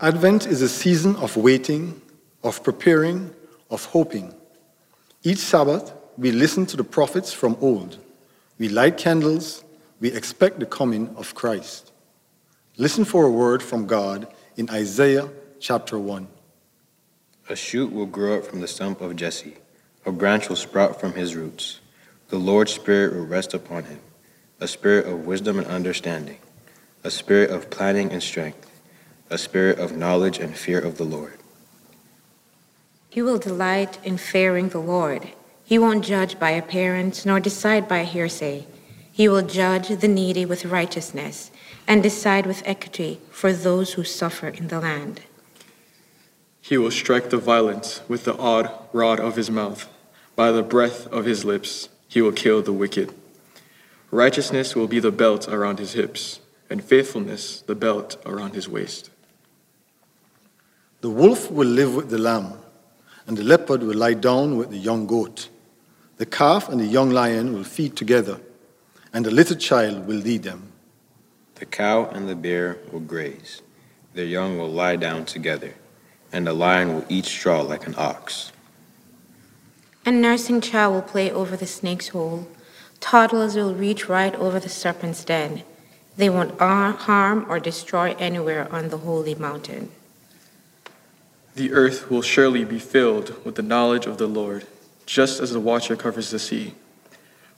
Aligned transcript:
Advent 0.00 0.46
is 0.46 0.60
a 0.60 0.68
season 0.68 1.16
of 1.16 1.38
waiting, 1.38 2.02
of 2.42 2.62
preparing, 2.62 3.34
of 3.70 3.86
hoping. 3.86 4.34
Each 5.22 5.38
Sabbath, 5.38 5.90
we 6.18 6.32
listen 6.32 6.66
to 6.66 6.76
the 6.76 6.84
prophets 6.84 7.32
from 7.32 7.56
old. 7.62 7.96
We 8.58 8.68
light 8.68 8.98
candles. 8.98 9.64
We 9.98 10.12
expect 10.12 10.60
the 10.60 10.66
coming 10.66 11.14
of 11.16 11.34
Christ. 11.34 11.92
Listen 12.76 13.06
for 13.06 13.24
a 13.24 13.30
word 13.30 13.62
from 13.62 13.86
God 13.86 14.28
in 14.58 14.68
Isaiah 14.68 15.30
chapter 15.60 15.98
1. 15.98 16.28
A 17.48 17.56
shoot 17.56 17.90
will 17.90 18.04
grow 18.04 18.36
up 18.36 18.44
from 18.44 18.60
the 18.60 18.68
stump 18.68 19.00
of 19.00 19.16
Jesse, 19.16 19.56
a 20.04 20.12
branch 20.12 20.50
will 20.50 20.56
sprout 20.56 21.00
from 21.00 21.14
his 21.14 21.34
roots. 21.34 21.80
The 22.28 22.38
Lord's 22.38 22.74
Spirit 22.74 23.14
will 23.14 23.24
rest 23.24 23.54
upon 23.54 23.84
him 23.84 24.00
a 24.60 24.68
spirit 24.68 25.06
of 25.06 25.26
wisdom 25.26 25.58
and 25.58 25.66
understanding, 25.68 26.38
a 27.04 27.10
spirit 27.10 27.50
of 27.50 27.70
planning 27.70 28.10
and 28.10 28.22
strength, 28.22 28.75
a 29.28 29.38
spirit 29.38 29.78
of 29.78 29.96
knowledge 29.96 30.38
and 30.38 30.56
fear 30.56 30.78
of 30.78 30.98
the 30.98 31.04
Lord. 31.04 31.38
He 33.08 33.22
will 33.22 33.38
delight 33.38 33.98
in 34.04 34.18
fearing 34.18 34.68
the 34.68 34.80
Lord. 34.80 35.30
He 35.64 35.78
won't 35.78 36.04
judge 36.04 36.38
by 36.38 36.50
appearance 36.50 37.26
nor 37.26 37.40
decide 37.40 37.88
by 37.88 38.04
hearsay. 38.04 38.66
He 39.10 39.28
will 39.28 39.42
judge 39.42 39.88
the 39.88 40.08
needy 40.08 40.44
with 40.44 40.66
righteousness 40.66 41.50
and 41.88 42.02
decide 42.02 42.46
with 42.46 42.62
equity 42.66 43.20
for 43.30 43.52
those 43.52 43.94
who 43.94 44.04
suffer 44.04 44.48
in 44.48 44.68
the 44.68 44.80
land. 44.80 45.22
He 46.60 46.76
will 46.76 46.90
strike 46.90 47.30
the 47.30 47.38
violent 47.38 48.02
with 48.08 48.24
the 48.24 48.36
odd 48.36 48.70
rod 48.92 49.18
of 49.18 49.36
his 49.36 49.50
mouth. 49.50 49.88
By 50.34 50.52
the 50.52 50.62
breath 50.62 51.06
of 51.08 51.24
his 51.24 51.44
lips, 51.44 51.88
he 52.08 52.20
will 52.20 52.32
kill 52.32 52.60
the 52.60 52.72
wicked. 52.72 53.14
Righteousness 54.10 54.76
will 54.76 54.86
be 54.86 55.00
the 55.00 55.10
belt 55.10 55.48
around 55.48 55.78
his 55.78 55.94
hips, 55.94 56.40
and 56.68 56.84
faithfulness 56.84 57.62
the 57.62 57.74
belt 57.74 58.22
around 58.26 58.54
his 58.54 58.68
waist. 58.68 59.10
The 61.00 61.10
wolf 61.10 61.50
will 61.50 61.68
live 61.68 61.94
with 61.94 62.10
the 62.10 62.18
lamb, 62.18 62.54
and 63.26 63.36
the 63.36 63.44
leopard 63.44 63.82
will 63.82 63.96
lie 63.96 64.14
down 64.14 64.56
with 64.56 64.70
the 64.70 64.78
young 64.78 65.06
goat. 65.06 65.48
The 66.16 66.26
calf 66.26 66.68
and 66.68 66.80
the 66.80 66.86
young 66.86 67.10
lion 67.10 67.52
will 67.52 67.64
feed 67.64 67.96
together, 67.96 68.40
and 69.12 69.24
the 69.24 69.30
little 69.30 69.56
child 69.56 70.06
will 70.06 70.16
lead 70.16 70.42
them. 70.42 70.72
The 71.56 71.66
cow 71.66 72.06
and 72.06 72.28
the 72.28 72.36
bear 72.36 72.78
will 72.92 73.00
graze, 73.00 73.62
their 74.14 74.24
young 74.24 74.58
will 74.58 74.70
lie 74.70 74.96
down 74.96 75.24
together 75.24 75.74
and 76.32 76.46
the 76.46 76.52
lion 76.52 76.94
will 76.94 77.04
eat 77.08 77.24
straw 77.24 77.62
like 77.62 77.86
an 77.86 77.94
ox. 77.96 78.52
A 80.04 80.10
nursing 80.10 80.60
child 80.60 80.94
will 80.94 81.02
play 81.02 81.30
over 81.30 81.56
the 81.56 81.66
snake's 81.66 82.08
hole. 82.08 82.46
Toddlers 83.00 83.56
will 83.56 83.74
reach 83.74 84.08
right 84.08 84.34
over 84.34 84.60
the 84.60 84.68
serpent's 84.68 85.24
den. 85.24 85.62
They 86.16 86.30
won't 86.30 86.58
harm 86.58 87.46
or 87.48 87.58
destroy 87.58 88.14
anywhere 88.18 88.72
on 88.72 88.88
the 88.88 88.98
holy 88.98 89.34
mountain. 89.34 89.90
The 91.56 91.72
earth 91.72 92.10
will 92.10 92.20
surely 92.20 92.64
be 92.64 92.78
filled 92.78 93.44
with 93.44 93.54
the 93.54 93.62
knowledge 93.62 94.04
of 94.04 94.18
the 94.18 94.26
Lord, 94.26 94.66
just 95.06 95.40
as 95.40 95.52
the 95.52 95.60
watcher 95.60 95.96
covers 95.96 96.30
the 96.30 96.38
sea. 96.38 96.74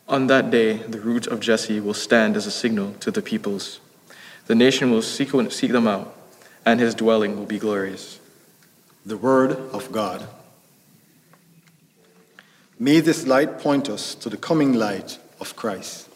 On 0.06 0.28
that 0.28 0.52
day, 0.52 0.74
the 0.74 1.00
root 1.00 1.26
of 1.26 1.40
Jesse 1.40 1.80
will 1.80 1.94
stand 1.94 2.36
as 2.36 2.46
a 2.46 2.50
signal 2.52 2.94
to 3.00 3.10
the 3.10 3.20
peoples. 3.20 3.80
The 4.46 4.54
nation 4.54 4.92
will 4.92 5.02
seek, 5.02 5.30
seek 5.50 5.72
them 5.72 5.88
out, 5.88 6.14
and 6.64 6.78
his 6.78 6.94
dwelling 6.94 7.36
will 7.36 7.44
be 7.44 7.58
glorious 7.58 8.20
the 9.04 9.16
Word 9.16 9.52
of 9.72 9.90
God. 9.90 10.28
May 12.78 13.00
this 13.00 13.26
light 13.26 13.58
point 13.58 13.88
us 13.88 14.14
to 14.16 14.28
the 14.28 14.36
coming 14.36 14.74
light 14.74 15.18
of 15.40 15.56
Christ. 15.56 16.07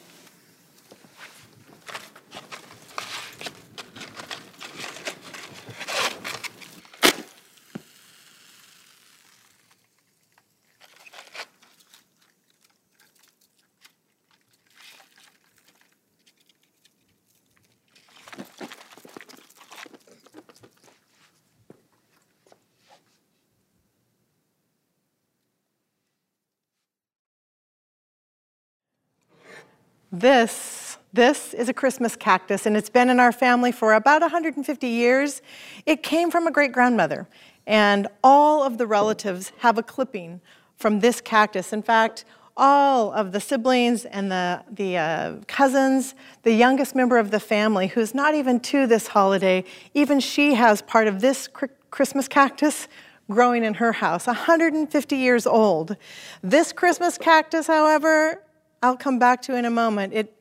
This, 30.14 30.98
this 31.14 31.55
is 31.55 31.70
a 31.70 31.73
Christmas 31.73 32.17
cactus, 32.17 32.67
and 32.67 32.77
it's 32.77 32.90
been 32.90 33.08
in 33.08 33.18
our 33.18 33.33
family 33.33 33.73
for 33.73 33.95
about 33.95 34.20
150 34.20 34.86
years. 34.86 35.40
It 35.86 36.02
came 36.02 36.30
from 36.30 36.46
a 36.46 36.50
great 36.50 36.70
grandmother, 36.70 37.27
and 37.67 38.08
all 38.23 38.62
of 38.62 38.77
the 38.77 38.86
relatives 38.86 39.52
have 39.61 39.78
a 39.78 39.83
clipping 39.83 40.42
from 40.77 41.00
this 41.00 41.23
cactus. 41.23 41.73
In 41.73 41.83
fact, 41.83 42.27
all 42.58 43.11
of 43.12 43.33
the 43.33 43.40
siblings 43.40 44.05
and 44.05 44.30
the, 44.30 44.62
the 44.70 44.98
uh, 44.98 45.36
cousins, 45.48 46.14
the 46.42 46.52
youngest 46.52 46.94
member 46.94 47.17
of 47.17 47.30
the 47.30 47.40
family, 47.40 47.86
who's 47.86 48.14
not 48.14 48.34
even 48.34 48.61
to 48.61 48.86
this 48.86 49.06
holiday, 49.06 49.64
even 49.94 50.20
she 50.20 50.52
has 50.56 50.83
part 50.83 51.08
of 51.08 51.23
this 51.23 51.48
Christmas 51.90 52.29
cactus 52.29 52.86
growing 53.30 53.64
in 53.64 53.73
her 53.73 53.92
house, 53.92 54.27
150 54.27 55.17
years 55.17 55.46
old. 55.46 55.96
This 56.42 56.70
Christmas 56.70 57.17
cactus, 57.17 57.67
however, 57.67 58.42
I'll 58.82 58.96
come 58.96 59.18
back 59.18 59.42
to 59.42 59.54
in 59.54 59.64
a 59.64 59.70
moment, 59.70 60.12
it, 60.12 60.36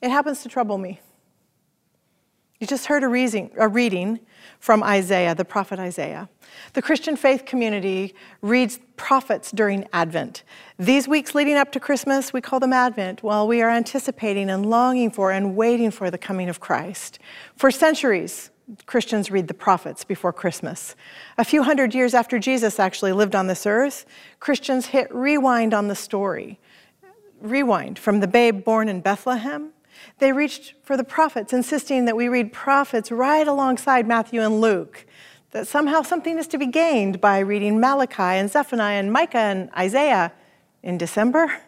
it 0.00 0.10
happens 0.10 0.42
to 0.42 0.48
trouble 0.48 0.78
me. 0.78 1.00
You 2.58 2.66
just 2.66 2.86
heard 2.86 3.04
a 3.04 3.08
reading, 3.08 3.50
a 3.58 3.68
reading 3.68 4.18
from 4.60 4.82
Isaiah, 4.82 5.34
the 5.34 5.44
prophet 5.44 5.78
Isaiah. 5.78 6.30
The 6.72 6.80
Christian 6.80 7.14
faith 7.14 7.44
community 7.44 8.14
reads 8.40 8.80
prophets 8.96 9.50
during 9.50 9.86
Advent. 9.92 10.42
These 10.78 11.06
weeks 11.06 11.34
leading 11.34 11.56
up 11.56 11.70
to 11.72 11.80
Christmas, 11.80 12.32
we 12.32 12.40
call 12.40 12.58
them 12.58 12.72
Advent, 12.72 13.22
while 13.22 13.46
we 13.46 13.60
are 13.60 13.68
anticipating 13.68 14.48
and 14.48 14.64
longing 14.64 15.10
for 15.10 15.32
and 15.32 15.54
waiting 15.54 15.90
for 15.90 16.10
the 16.10 16.16
coming 16.16 16.48
of 16.48 16.60
Christ. 16.60 17.18
For 17.56 17.70
centuries, 17.70 18.50
Christians 18.86 19.30
read 19.30 19.48
the 19.48 19.54
prophets 19.54 20.02
before 20.02 20.32
Christmas. 20.32 20.96
A 21.36 21.44
few 21.44 21.62
hundred 21.62 21.94
years 21.94 22.14
after 22.14 22.38
Jesus 22.38 22.80
actually 22.80 23.12
lived 23.12 23.34
on 23.34 23.48
this 23.48 23.66
earth, 23.66 24.06
Christians 24.40 24.86
hit 24.86 25.14
rewind 25.14 25.74
on 25.74 25.88
the 25.88 25.94
story 25.94 26.58
rewind 27.40 27.98
from 27.98 28.20
the 28.20 28.26
babe 28.26 28.64
born 28.64 28.88
in 28.88 29.00
Bethlehem, 29.00 29.72
they 30.18 30.32
reached 30.32 30.74
for 30.82 30.96
the 30.96 31.04
prophets, 31.04 31.52
insisting 31.52 32.04
that 32.04 32.16
we 32.16 32.28
read 32.28 32.52
prophets 32.52 33.10
right 33.10 33.46
alongside 33.46 34.06
Matthew 34.06 34.40
and 34.40 34.60
Luke, 34.60 35.06
that 35.52 35.66
somehow 35.66 36.02
something 36.02 36.38
is 36.38 36.46
to 36.48 36.58
be 36.58 36.66
gained 36.66 37.20
by 37.20 37.38
reading 37.38 37.80
Malachi 37.80 38.22
and 38.22 38.50
Zephaniah 38.50 38.98
and 38.98 39.12
Micah 39.12 39.38
and 39.38 39.70
Isaiah 39.76 40.32
in 40.82 40.98
December. 40.98 41.60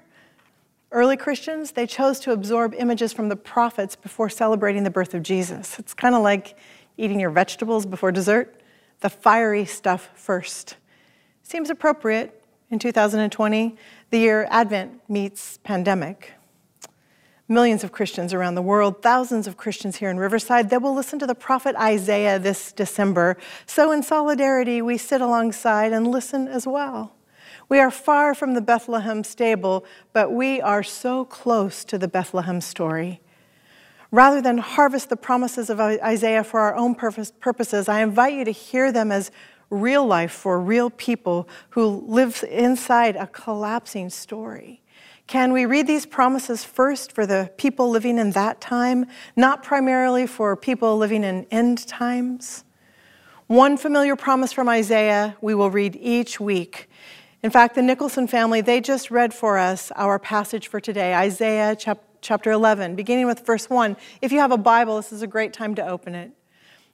Early 0.91 1.17
Christians, 1.17 1.73
they 1.73 1.87
chose 1.87 2.19
to 2.21 2.33
absorb 2.33 2.75
images 2.75 3.12
from 3.12 3.29
the 3.29 3.37
prophets 3.37 3.95
before 3.95 4.31
celebrating 4.31 4.85
the 4.85 4.91
birth 4.91 5.15
of 5.15 5.23
Jesus. 5.23 5.79
It's 5.79 5.95
kind 5.95 6.15
of 6.15 6.23
like 6.23 6.56
eating 6.97 7.21
your 7.21 7.31
vegetables 7.31 7.87
before 7.87 8.11
dessert, 8.11 8.61
the 9.00 9.11
fiery 9.11 9.65
stuff 9.65 10.11
first. 10.15 10.77
Seems 11.43 11.71
appropriate 11.71 12.43
in 12.71 12.79
2020 12.79 13.77
the 14.10 14.19
year 14.19 14.46
Advent 14.50 15.00
meets 15.08 15.58
pandemic. 15.58 16.32
Millions 17.46 17.82
of 17.82 17.92
Christians 17.92 18.34
around 18.34 18.54
the 18.54 18.62
world, 18.62 19.02
thousands 19.02 19.46
of 19.46 19.56
Christians 19.56 19.96
here 19.96 20.10
in 20.10 20.19
Riverside, 20.19 20.69
they 20.69 20.78
will 20.78 20.94
listen 20.94 21.19
to 21.19 21.26
the 21.26 21.34
prophet 21.34 21.74
Isaiah 21.76 22.38
this 22.38 22.72
December. 22.72 23.36
So, 23.64 23.91
in 23.91 24.02
solidarity, 24.02 24.82
we 24.82 24.98
sit 24.98 25.20
alongside 25.20 25.92
and 25.92 26.06
listen 26.06 26.46
as 26.46 26.66
well. 26.66 27.14
We 27.70 27.80
are 27.80 27.91
far 27.91 28.34
from 28.34 28.54
the 28.54 28.60
Bethlehem 28.60 29.24
stable, 29.24 29.84
but 30.12 30.32
we 30.32 30.60
are 30.60 30.82
so 30.82 31.25
close 31.25 31.84
to 31.84 31.98
the 31.98 32.08
Bethlehem 32.08 32.60
story. 32.60 33.20
Rather 34.10 34.40
than 34.40 34.58
harvest 34.58 35.10
the 35.10 35.16
promises 35.16 35.69
of 35.69 35.78
Isaiah 35.80 36.44
for 36.44 36.60
our 36.60 36.75
own 36.75 36.94
purposes, 36.94 37.88
I 37.88 38.00
invite 38.00 38.32
you 38.32 38.44
to 38.46 38.50
hear 38.50 38.90
them 38.90 39.12
as 39.12 39.31
real 39.70 40.06
life 40.06 40.32
for 40.32 40.61
real 40.61 40.91
people 40.91 41.49
who 41.70 41.87
live 42.06 42.44
inside 42.50 43.17
a 43.17 43.26
collapsing 43.26 44.11
story. 44.11 44.82
Can 45.26 45.53
we 45.53 45.67
read 45.67 45.87
these 45.87 46.06
promises 46.06 46.65
first 46.65 47.12
for 47.12 47.26
the 47.26 47.50
people 47.59 47.91
living 47.91 48.19
in 48.19 48.31
that 48.31 48.61
time, 48.62 49.06
not 49.37 49.62
primarily 49.62 50.26
for 50.26 50.56
people 50.56 50.97
living 50.97 51.23
in 51.23 51.47
end 51.50 51.87
times? 51.87 52.65
One 53.47 53.76
familiar 53.76 54.17
promise 54.17 54.53
from 54.53 54.69
Isaiah 54.69 55.37
we 55.41 55.55
will 55.55 55.71
read 55.71 55.97
each 56.00 56.41
week. 56.41 56.88
In 57.43 57.50
fact, 57.50 57.75
the 57.75 57.82
Nicholson 57.82 58.26
family, 58.26 58.62
they 58.62 58.81
just 58.81 59.11
read 59.11 59.32
for 59.32 59.59
us 59.59 59.93
our 59.97 60.19
passage 60.19 60.69
for 60.69 60.81
today, 60.81 61.14
Isaiah 61.14 61.76
chapter 62.21 62.50
11, 62.50 62.97
beginning 62.97 63.26
with 63.26 63.47
verse 63.47 63.71
1. 63.71 63.97
If 64.23 64.32
you 64.32 64.41
have 64.41 64.50
a 64.50 64.59
Bible, 64.59 64.97
this 64.97 65.12
is 65.12 65.23
a 65.23 65.26
great 65.26 65.53
time 65.53 65.75
to 65.76 65.87
open 65.87 66.14
it. 66.14 66.32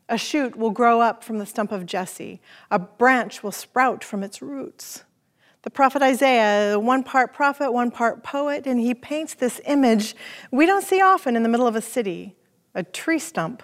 A 0.09 0.19
shoot 0.19 0.56
will 0.56 0.71
grow 0.71 1.01
up 1.01 1.25
from 1.25 1.39
the 1.39 1.47
stump 1.47 1.73
of 1.73 1.87
Jesse. 1.87 2.41
A 2.71 2.79
branch 2.79 3.43
will 3.43 3.53
sprout 3.53 4.05
from 4.05 4.23
its 4.23 4.43
roots. 4.43 5.05
The 5.62 5.71
prophet 5.71 6.03
Isaiah, 6.03 6.79
one 6.79 7.03
part 7.03 7.33
prophet, 7.33 7.73
one 7.73 7.91
part 7.91 8.23
poet, 8.23 8.67
and 8.67 8.79
he 8.79 8.93
paints 8.93 9.33
this 9.33 9.62
image 9.67 10.15
we 10.51 10.67
don't 10.67 10.85
see 10.85 11.01
often 11.01 11.37
in 11.37 11.43
the 11.43 11.49
middle 11.49 11.67
of 11.67 11.75
a 11.75 11.81
city 11.81 12.37
a 12.75 12.83
tree 12.83 13.19
stump 13.19 13.62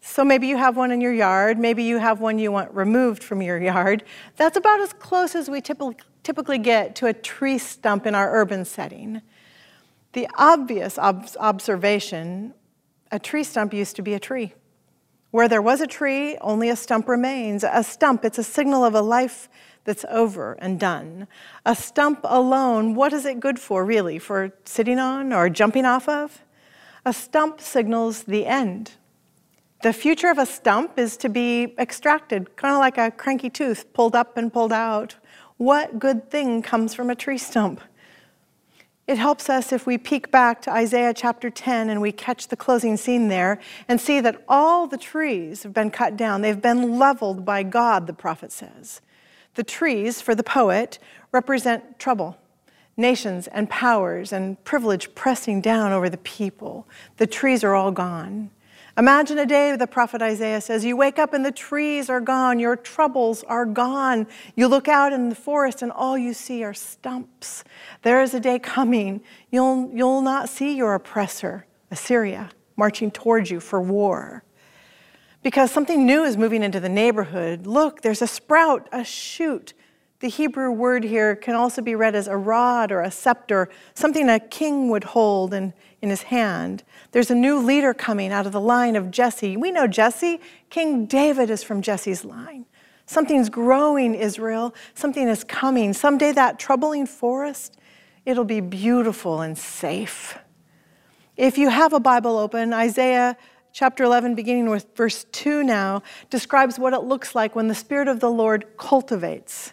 So 0.00 0.24
maybe 0.24 0.48
you 0.48 0.56
have 0.56 0.76
one 0.76 0.90
in 0.90 1.00
your 1.00 1.12
yard, 1.12 1.60
maybe 1.60 1.84
you 1.84 1.98
have 1.98 2.20
one 2.20 2.40
you 2.40 2.50
want 2.50 2.74
removed 2.74 3.22
from 3.22 3.40
your 3.40 3.62
yard. 3.62 4.02
That's 4.36 4.56
about 4.56 4.80
as 4.80 4.92
close 4.92 5.36
as 5.36 5.48
we 5.48 5.60
typically 5.60 6.58
get 6.58 6.96
to 6.96 7.06
a 7.06 7.12
tree 7.12 7.58
stump 7.58 8.04
in 8.04 8.16
our 8.16 8.34
urban 8.34 8.64
setting. 8.64 9.22
The 10.12 10.28
obvious 10.36 10.98
ob- 10.98 11.28
observation 11.38 12.54
a 13.12 13.18
tree 13.18 13.44
stump 13.44 13.72
used 13.72 13.94
to 13.96 14.02
be 14.02 14.14
a 14.14 14.18
tree. 14.18 14.54
Where 15.32 15.48
there 15.48 15.62
was 15.62 15.80
a 15.80 15.86
tree, 15.86 16.36
only 16.42 16.68
a 16.68 16.76
stump 16.76 17.08
remains. 17.08 17.64
A 17.64 17.82
stump, 17.82 18.22
it's 18.22 18.38
a 18.38 18.44
signal 18.44 18.84
of 18.84 18.94
a 18.94 19.00
life 19.00 19.48
that's 19.84 20.04
over 20.10 20.52
and 20.60 20.78
done. 20.78 21.26
A 21.64 21.74
stump 21.74 22.20
alone, 22.22 22.94
what 22.94 23.14
is 23.14 23.24
it 23.24 23.40
good 23.40 23.58
for, 23.58 23.82
really? 23.84 24.18
For 24.18 24.52
sitting 24.66 24.98
on 24.98 25.32
or 25.32 25.48
jumping 25.48 25.86
off 25.86 26.06
of? 26.06 26.42
A 27.06 27.14
stump 27.14 27.62
signals 27.62 28.24
the 28.24 28.44
end. 28.44 28.92
The 29.82 29.94
future 29.94 30.30
of 30.30 30.36
a 30.36 30.44
stump 30.44 30.98
is 30.98 31.16
to 31.16 31.30
be 31.30 31.74
extracted, 31.78 32.54
kind 32.56 32.74
of 32.74 32.80
like 32.80 32.98
a 32.98 33.10
cranky 33.10 33.48
tooth, 33.48 33.90
pulled 33.94 34.14
up 34.14 34.36
and 34.36 34.52
pulled 34.52 34.72
out. 34.72 35.16
What 35.56 35.98
good 35.98 36.30
thing 36.30 36.60
comes 36.60 36.92
from 36.92 37.08
a 37.08 37.14
tree 37.14 37.38
stump? 37.38 37.80
It 39.12 39.18
helps 39.18 39.50
us 39.50 39.74
if 39.74 39.86
we 39.86 39.98
peek 39.98 40.30
back 40.30 40.62
to 40.62 40.72
Isaiah 40.72 41.12
chapter 41.12 41.50
10 41.50 41.90
and 41.90 42.00
we 42.00 42.12
catch 42.12 42.48
the 42.48 42.56
closing 42.56 42.96
scene 42.96 43.28
there 43.28 43.60
and 43.86 44.00
see 44.00 44.20
that 44.20 44.42
all 44.48 44.86
the 44.86 44.96
trees 44.96 45.64
have 45.64 45.74
been 45.74 45.90
cut 45.90 46.16
down. 46.16 46.40
They've 46.40 46.58
been 46.58 46.98
leveled 46.98 47.44
by 47.44 47.62
God, 47.62 48.06
the 48.06 48.14
prophet 48.14 48.50
says. 48.50 49.02
The 49.54 49.64
trees, 49.64 50.22
for 50.22 50.34
the 50.34 50.42
poet, 50.42 50.98
represent 51.30 51.98
trouble, 51.98 52.38
nations 52.96 53.48
and 53.48 53.68
powers 53.68 54.32
and 54.32 54.64
privilege 54.64 55.14
pressing 55.14 55.60
down 55.60 55.92
over 55.92 56.08
the 56.08 56.16
people. 56.16 56.88
The 57.18 57.26
trees 57.26 57.62
are 57.62 57.74
all 57.74 57.92
gone. 57.92 58.50
Imagine 58.98 59.38
a 59.38 59.46
day, 59.46 59.74
the 59.74 59.86
prophet 59.86 60.20
Isaiah 60.20 60.60
says, 60.60 60.84
you 60.84 60.96
wake 60.96 61.18
up 61.18 61.32
and 61.32 61.44
the 61.44 61.52
trees 61.52 62.10
are 62.10 62.20
gone, 62.20 62.58
your 62.58 62.76
troubles 62.76 63.42
are 63.44 63.64
gone. 63.64 64.26
You 64.54 64.68
look 64.68 64.86
out 64.86 65.14
in 65.14 65.30
the 65.30 65.34
forest 65.34 65.80
and 65.80 65.90
all 65.90 66.18
you 66.18 66.34
see 66.34 66.62
are 66.62 66.74
stumps. 66.74 67.64
There 68.02 68.20
is 68.20 68.34
a 68.34 68.40
day 68.40 68.58
coming, 68.58 69.22
you'll, 69.50 69.90
you'll 69.94 70.20
not 70.20 70.50
see 70.50 70.76
your 70.76 70.94
oppressor, 70.94 71.66
Assyria, 71.90 72.50
marching 72.76 73.10
towards 73.10 73.50
you 73.50 73.60
for 73.60 73.80
war. 73.80 74.44
Because 75.42 75.70
something 75.70 76.04
new 76.04 76.24
is 76.24 76.36
moving 76.36 76.62
into 76.62 76.78
the 76.78 76.88
neighborhood. 76.88 77.66
Look, 77.66 78.02
there's 78.02 78.22
a 78.22 78.26
sprout, 78.26 78.88
a 78.92 79.04
shoot. 79.04 79.72
The 80.22 80.28
Hebrew 80.28 80.70
word 80.70 81.02
here 81.02 81.34
can 81.34 81.56
also 81.56 81.82
be 81.82 81.96
read 81.96 82.14
as 82.14 82.28
a 82.28 82.36
rod 82.36 82.92
or 82.92 83.00
a 83.00 83.10
scepter, 83.10 83.68
something 83.92 84.28
a 84.28 84.38
king 84.38 84.88
would 84.88 85.02
hold 85.02 85.52
in, 85.52 85.74
in 86.00 86.10
his 86.10 86.22
hand. 86.22 86.84
There's 87.10 87.32
a 87.32 87.34
new 87.34 87.58
leader 87.58 87.92
coming 87.92 88.30
out 88.30 88.46
of 88.46 88.52
the 88.52 88.60
line 88.60 88.94
of 88.94 89.10
Jesse. 89.10 89.56
We 89.56 89.72
know 89.72 89.88
Jesse. 89.88 90.40
King 90.70 91.06
David 91.06 91.50
is 91.50 91.64
from 91.64 91.82
Jesse's 91.82 92.24
line. 92.24 92.66
Something's 93.04 93.48
growing, 93.50 94.14
Israel. 94.14 94.72
Something 94.94 95.26
is 95.26 95.42
coming. 95.42 95.92
Someday 95.92 96.30
that 96.30 96.56
troubling 96.56 97.04
forest, 97.04 97.76
it'll 98.24 98.44
be 98.44 98.60
beautiful 98.60 99.40
and 99.40 99.58
safe. 99.58 100.38
If 101.36 101.58
you 101.58 101.68
have 101.68 101.92
a 101.92 102.00
Bible 102.00 102.38
open, 102.38 102.72
Isaiah 102.72 103.36
chapter 103.72 104.04
11, 104.04 104.36
beginning 104.36 104.70
with 104.70 104.86
verse 104.94 105.24
2 105.32 105.64
now, 105.64 106.04
describes 106.30 106.78
what 106.78 106.92
it 106.92 107.02
looks 107.02 107.34
like 107.34 107.56
when 107.56 107.66
the 107.66 107.74
Spirit 107.74 108.06
of 108.06 108.20
the 108.20 108.30
Lord 108.30 108.66
cultivates 108.76 109.72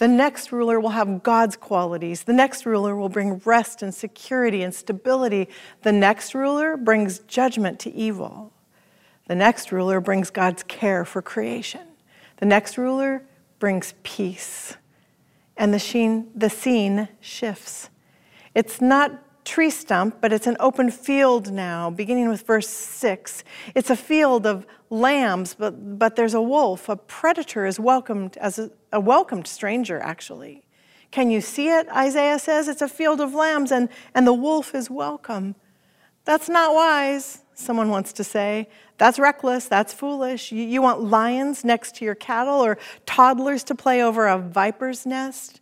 the 0.00 0.08
next 0.08 0.50
ruler 0.50 0.80
will 0.80 0.88
have 0.88 1.22
God's 1.22 1.56
qualities. 1.56 2.22
The 2.22 2.32
next 2.32 2.64
ruler 2.64 2.96
will 2.96 3.10
bring 3.10 3.36
rest 3.44 3.82
and 3.82 3.94
security 3.94 4.62
and 4.62 4.74
stability. 4.74 5.50
The 5.82 5.92
next 5.92 6.34
ruler 6.34 6.78
brings 6.78 7.18
judgment 7.18 7.78
to 7.80 7.92
evil. 7.94 8.50
The 9.28 9.34
next 9.34 9.72
ruler 9.72 10.00
brings 10.00 10.30
God's 10.30 10.62
care 10.62 11.04
for 11.04 11.20
creation. 11.20 11.82
The 12.38 12.46
next 12.46 12.78
ruler 12.78 13.24
brings 13.58 13.92
peace. 14.02 14.74
And 15.58 15.74
the, 15.74 15.78
sheen, 15.78 16.30
the 16.34 16.48
scene 16.48 17.10
shifts. 17.20 17.90
It's 18.54 18.80
not 18.80 19.22
tree 19.44 19.70
stump, 19.70 20.16
but 20.20 20.32
it's 20.32 20.46
an 20.46 20.56
open 20.60 20.90
field 20.90 21.52
now, 21.52 21.90
beginning 21.90 22.28
with 22.28 22.46
verse 22.46 22.68
6. 22.68 23.44
It's 23.74 23.90
a 23.90 23.96
field 23.96 24.46
of 24.46 24.66
lambs, 24.90 25.54
but, 25.54 25.98
but 25.98 26.16
there's 26.16 26.34
a 26.34 26.42
wolf. 26.42 26.88
A 26.88 26.96
predator 26.96 27.66
is 27.66 27.80
welcomed 27.80 28.36
as 28.38 28.58
a, 28.58 28.70
a 28.92 29.00
welcomed 29.00 29.46
stranger, 29.46 30.00
actually. 30.00 30.64
Can 31.10 31.30
you 31.30 31.40
see 31.40 31.68
it? 31.68 31.88
Isaiah 31.88 32.38
says 32.38 32.68
it's 32.68 32.82
a 32.82 32.88
field 32.88 33.20
of 33.20 33.34
lambs, 33.34 33.72
and, 33.72 33.88
and 34.14 34.26
the 34.26 34.34
wolf 34.34 34.74
is 34.74 34.90
welcome. 34.90 35.54
That's 36.24 36.48
not 36.48 36.74
wise, 36.74 37.42
someone 37.54 37.88
wants 37.88 38.12
to 38.14 38.24
say. 38.24 38.68
That's 38.98 39.18
reckless, 39.18 39.66
that's 39.66 39.94
foolish. 39.94 40.52
You, 40.52 40.62
you 40.62 40.82
want 40.82 41.02
lions 41.02 41.64
next 41.64 41.96
to 41.96 42.04
your 42.04 42.14
cattle 42.14 42.60
or 42.60 42.78
toddlers 43.06 43.64
to 43.64 43.74
play 43.74 44.02
over 44.02 44.26
a 44.26 44.38
viper's 44.38 45.06
nest? 45.06 45.59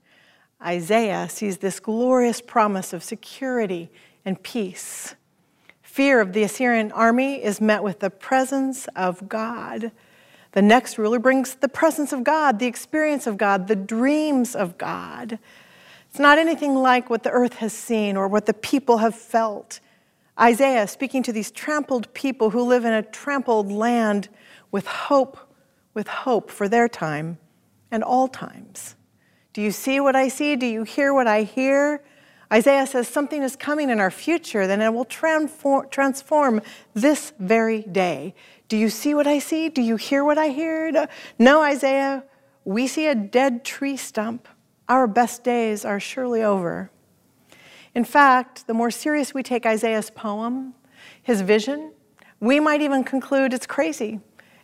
Isaiah 0.62 1.28
sees 1.28 1.58
this 1.58 1.81
glorious 1.81 2.40
promise 2.40 2.93
of 2.93 3.05
security 3.05 3.90
and 4.25 4.43
peace. 4.43 5.14
Fear 5.82 6.20
of 6.20 6.32
the 6.32 6.43
Assyrian 6.43 6.93
army 6.93 7.43
is 7.43 7.60
met 7.60 7.82
with 7.82 8.00
the 8.00 8.10
presence 8.10 8.87
of 8.96 9.28
God. 9.28 9.93
The 10.52 10.62
next 10.62 10.99
ruler 10.99 11.19
brings 11.19 11.55
the 11.56 11.69
presence 11.69 12.12
of 12.12 12.25
God, 12.25 12.58
the 12.58 12.66
experience 12.66 13.26
of 13.26 13.37
God, 13.37 13.69
the 13.69 13.76
dreams 13.76 14.55
of 14.55 14.78
God. 14.78 15.38
It's 16.10 16.19
not 16.19 16.38
anything 16.38 16.75
like 16.75 17.10
what 17.10 17.22
the 17.22 17.31
earth 17.31 17.55
has 17.55 17.72
seen 17.72 18.16
or 18.16 18.28
what 18.28 18.46
the 18.46 18.55
people 18.55 18.99
have 18.99 19.14
felt. 19.14 19.81
Isaiah, 20.40 20.87
speaking 20.87 21.22
to 21.25 21.32
these 21.32 21.50
trampled 21.50 22.12
people 22.14 22.50
who 22.50 22.62
live 22.62 22.84
in 22.84 22.93
a 22.93 23.02
trampled 23.02 23.70
land 23.70 24.28
with 24.70 24.87
hope, 24.87 25.38
with 25.94 26.06
hope 26.06 26.50
for 26.50 26.69
their 26.69 26.88
time 26.88 27.38
and 27.90 28.02
all 28.05 28.28
times. 28.28 28.94
Do 29.52 29.62
you 29.62 29.70
see 29.70 29.98
what 30.00 30.14
I 30.14 30.28
see? 30.28 30.56
Do 30.56 30.66
you 30.66 30.84
hear 30.84 31.12
what 31.12 31.26
I 31.26 31.42
hear? 31.42 32.02
Isaiah 32.52 32.86
says 32.86 33.08
something 33.08 33.42
is 33.42 33.56
coming 33.56 33.90
in 33.90 34.00
our 34.00 34.10
future, 34.10 34.66
then 34.66 34.80
it 34.80 34.92
will 34.92 35.04
transform 35.04 36.62
this 36.94 37.32
very 37.38 37.82
day. 37.82 38.34
Do 38.68 38.76
you 38.76 38.88
see 38.88 39.14
what 39.14 39.26
I 39.26 39.38
see? 39.38 39.68
Do 39.68 39.82
you 39.82 39.96
hear 39.96 40.24
what 40.24 40.38
I 40.38 40.48
hear? 40.48 41.06
No, 41.38 41.62
Isaiah, 41.62 42.24
we 42.64 42.86
see 42.86 43.06
a 43.06 43.14
dead 43.14 43.64
tree 43.64 43.96
stump. 43.98 44.48
Our 44.88 45.06
best 45.06 45.44
days 45.44 45.84
are 45.84 46.00
surely 46.00 46.42
over. 46.42 46.90
In 47.94 48.04
fact, 48.04 48.66
the 48.66 48.74
more 48.74 48.90
serious 48.90 49.34
we 49.34 49.42
take 49.42 49.66
Isaiah's 49.66 50.08
poem, 50.08 50.74
his 51.22 51.42
vision, 51.42 51.92
we 52.40 52.60
might 52.60 52.80
even 52.80 53.04
conclude 53.04 53.52
it's 53.52 53.66
crazy. 53.66 54.20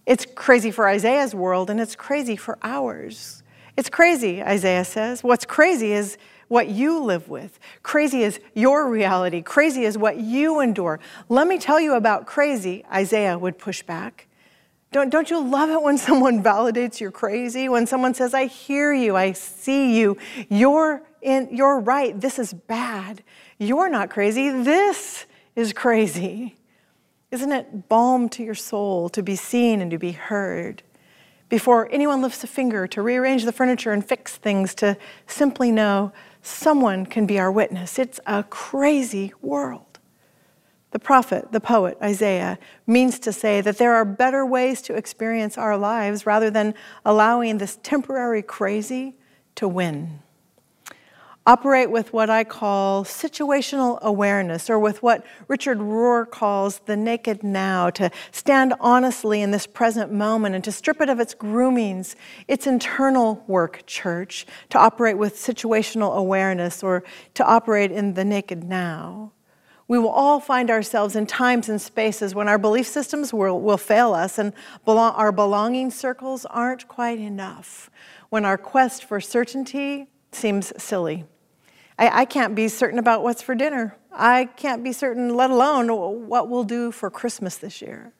It's 0.07 0.27
crazy 0.35 0.71
for 0.71 0.89
Isaiah's 0.89 1.35
world 1.35 1.69
and 1.69 1.81
it's 1.81 1.97
crazy 1.97 2.37
for 2.37 2.59
ours. 2.63 3.43
It's 3.77 3.89
crazy, 3.89 4.43
Isaiah 4.43 4.85
says. 4.85 5.25
What's 5.25 5.45
crazy 5.45 5.93
is 5.93 6.17
what 6.49 6.69
you 6.69 7.03
live 7.03 7.29
with. 7.29 7.59
Crazy 7.83 8.23
is 8.23 8.39
your 8.55 8.89
reality. 8.89 9.43
Crazy 9.43 9.85
is 9.85 9.99
what 9.99 10.19
you 10.19 10.61
endure. 10.61 11.01
Let 11.29 11.49
me 11.49 11.59
tell 11.59 11.81
you 11.81 11.95
about 11.95 12.27
crazy, 12.27 12.85
Isaiah 12.93 13.39
would 13.39 13.59
push 13.59 13.83
back. 13.83 14.29
Don't, 14.93 15.11
don't 15.11 15.29
you 15.29 15.43
love 15.43 15.71
it 15.71 15.83
when 15.83 15.99
someone 16.09 16.43
validates 16.43 17.01
you're 17.01 17.11
crazy? 17.11 17.69
When 17.69 17.87
someone 17.87 18.15
says, 18.15 18.33
I 18.33 18.47
hear 18.47 18.93
you, 18.93 19.17
I 19.17 19.33
see 19.33 19.99
you, 19.99 20.17
you're, 20.49 21.03
in, 21.21 21.49
you're 21.51 21.81
right, 21.81 22.19
this 22.19 22.39
is 22.39 22.53
bad. 22.53 23.25
You're 23.59 23.89
not 23.89 24.11
crazy, 24.11 24.51
this 24.51 25.27
is 25.57 25.73
crazy. 25.73 26.57
Isn't 27.33 27.51
it 27.51 27.89
balm 27.89 28.29
to 28.31 28.45
your 28.45 28.55
soul 28.55 29.09
to 29.09 29.23
be 29.23 29.35
seen 29.35 29.81
and 29.81 29.91
to 29.91 29.99
be 29.99 30.13
heard? 30.13 30.85
Before 31.55 31.89
anyone 31.93 32.21
lifts 32.21 32.43
a 32.43 32.49
finger 32.49 32.85
to 32.85 33.01
rearrange 33.01 33.45
the 33.45 33.53
furniture 33.53 33.93
and 33.93 34.05
fix 34.05 34.37
things, 34.37 34.75
to 34.75 34.97
simply 35.29 35.71
know 35.71 36.11
someone 36.43 37.07
can 37.07 37.27
be 37.27 37.39
our 37.39 37.53
witness. 37.53 37.97
It's 37.97 38.19
a 38.27 38.43
crazy 38.43 39.33
world. 39.41 40.01
The 40.91 40.99
prophet, 40.99 41.53
the 41.53 41.61
poet, 41.61 41.97
Isaiah, 42.03 42.59
means 42.89 43.21
to 43.21 43.33
say 43.33 43.61
that 43.61 43.79
there 43.79 43.95
are 43.95 44.05
better 44.05 44.45
ways 44.45 44.83
to 44.83 44.97
experience 44.97 45.57
our 45.57 45.79
lives 45.79 46.27
rather 46.27 46.51
than 46.51 46.75
allowing 47.05 47.59
this 47.59 47.79
temporary 47.85 48.43
crazy 48.43 49.15
to 49.55 49.69
win 49.69 50.24
operate 51.47 51.91
with 51.91 52.13
what 52.13 52.31
I 52.31 52.43
call 52.43 53.05
situational 53.05 54.01
awareness, 54.01 54.71
or 54.71 54.79
with 54.79 55.03
what 55.03 55.27
Richard 55.47 55.79
Rohr 55.79 56.31
calls 56.31 56.79
the 56.87 56.97
naked 56.97 57.43
now, 57.43 57.91
to 57.91 58.11
stand 58.33 58.73
honestly 58.81 59.43
in 59.43 59.51
this 59.51 59.67
present 59.67 60.11
moment 60.11 60.55
and 60.55 60.65
to 60.65 60.73
strip 60.73 61.03
it 61.03 61.11
of 61.11 61.21
its 61.21 61.35
groomings, 61.35 62.17
its 62.49 62.67
internal 62.67 63.45
work, 63.47 63.83
church, 63.87 64.47
to 64.71 64.79
operate 64.79 65.19
with 65.19 65.37
situational 65.37 66.17
awareness 66.17 66.83
or 66.83 67.05
to 67.35 67.45
operate 67.45 67.93
in 67.93 68.15
the 68.15 68.25
naked 68.25 68.65
now. 68.65 69.33
We 69.87 69.99
will 69.99 70.09
all 70.09 70.41
find 70.41 70.71
ourselves 70.71 71.15
in 71.15 71.27
times 71.27 71.69
and 71.69 71.79
spaces 71.79 72.35
when 72.35 72.49
our 72.49 72.57
belief 72.57 72.87
systems 72.87 73.35
will, 73.35 73.61
will 73.61 73.77
fail 73.77 74.15
us 74.15 74.39
and 74.39 74.55
our 74.87 75.31
belonging 75.31 75.91
circles 75.91 76.47
aren't 76.47 76.89
quite 76.89 77.19
enough, 77.19 77.91
when 78.31 78.47
our 78.47 78.57
quest 78.57 79.05
for 79.05 79.21
certainty 79.21 80.09
seems 80.33 80.73
silly 80.83 81.27
I, 81.99 82.23
I 82.23 82.25
can't 82.25 82.55
be 82.55 82.69
certain 82.69 82.99
about 82.99 83.23
what's 83.23 83.43
for 83.43 83.55
dinner. 83.55 83.97
I 84.13 84.47
can't 84.47 84.83
be 84.85 84.93
certain, 84.93 85.35
let 85.35 85.51
alone 85.51 85.89
what 86.29 86.49
we'll 86.49 86.65
do 86.65 86.93
for 86.93 87.11
Christmas 87.11 87.57
this 87.57 87.83
year. 87.83 88.13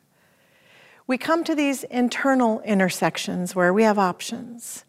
we 1.07 1.19
come 1.19 1.45
to 1.45 1.55
these 1.55 1.85
internal 1.85 2.61
intersections 2.63 3.55
where 3.55 3.73
we 3.73 3.83
have 3.83 3.99
options. 3.99 4.85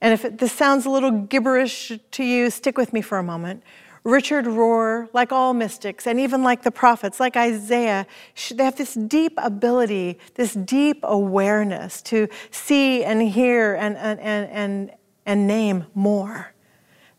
And 0.00 0.12
if 0.12 0.24
it, 0.24 0.38
this 0.38 0.52
sounds 0.52 0.84
a 0.84 0.90
little 0.90 1.10
gibberish 1.10 1.92
to 2.10 2.24
you, 2.24 2.50
stick 2.50 2.76
with 2.76 2.92
me 2.92 3.00
for 3.00 3.18
a 3.18 3.22
moment. 3.22 3.62
Richard 4.04 4.44
Rohr, 4.44 5.08
like 5.12 5.32
all 5.32 5.52
mystics, 5.52 6.06
and 6.06 6.20
even 6.20 6.44
like 6.44 6.62
the 6.62 6.70
prophets, 6.70 7.18
like 7.18 7.36
Isaiah, 7.36 8.06
they 8.54 8.64
have 8.64 8.76
this 8.76 8.94
deep 8.94 9.32
ability, 9.38 10.18
this 10.34 10.52
deep 10.52 11.00
awareness 11.02 12.02
to 12.02 12.28
see 12.52 13.02
and 13.02 13.20
hear 13.22 13.74
and, 13.74 13.96
and, 13.96 14.20
and, 14.20 14.50
and, 14.50 14.90
and 15.24 15.46
name 15.48 15.86
more. 15.94 16.52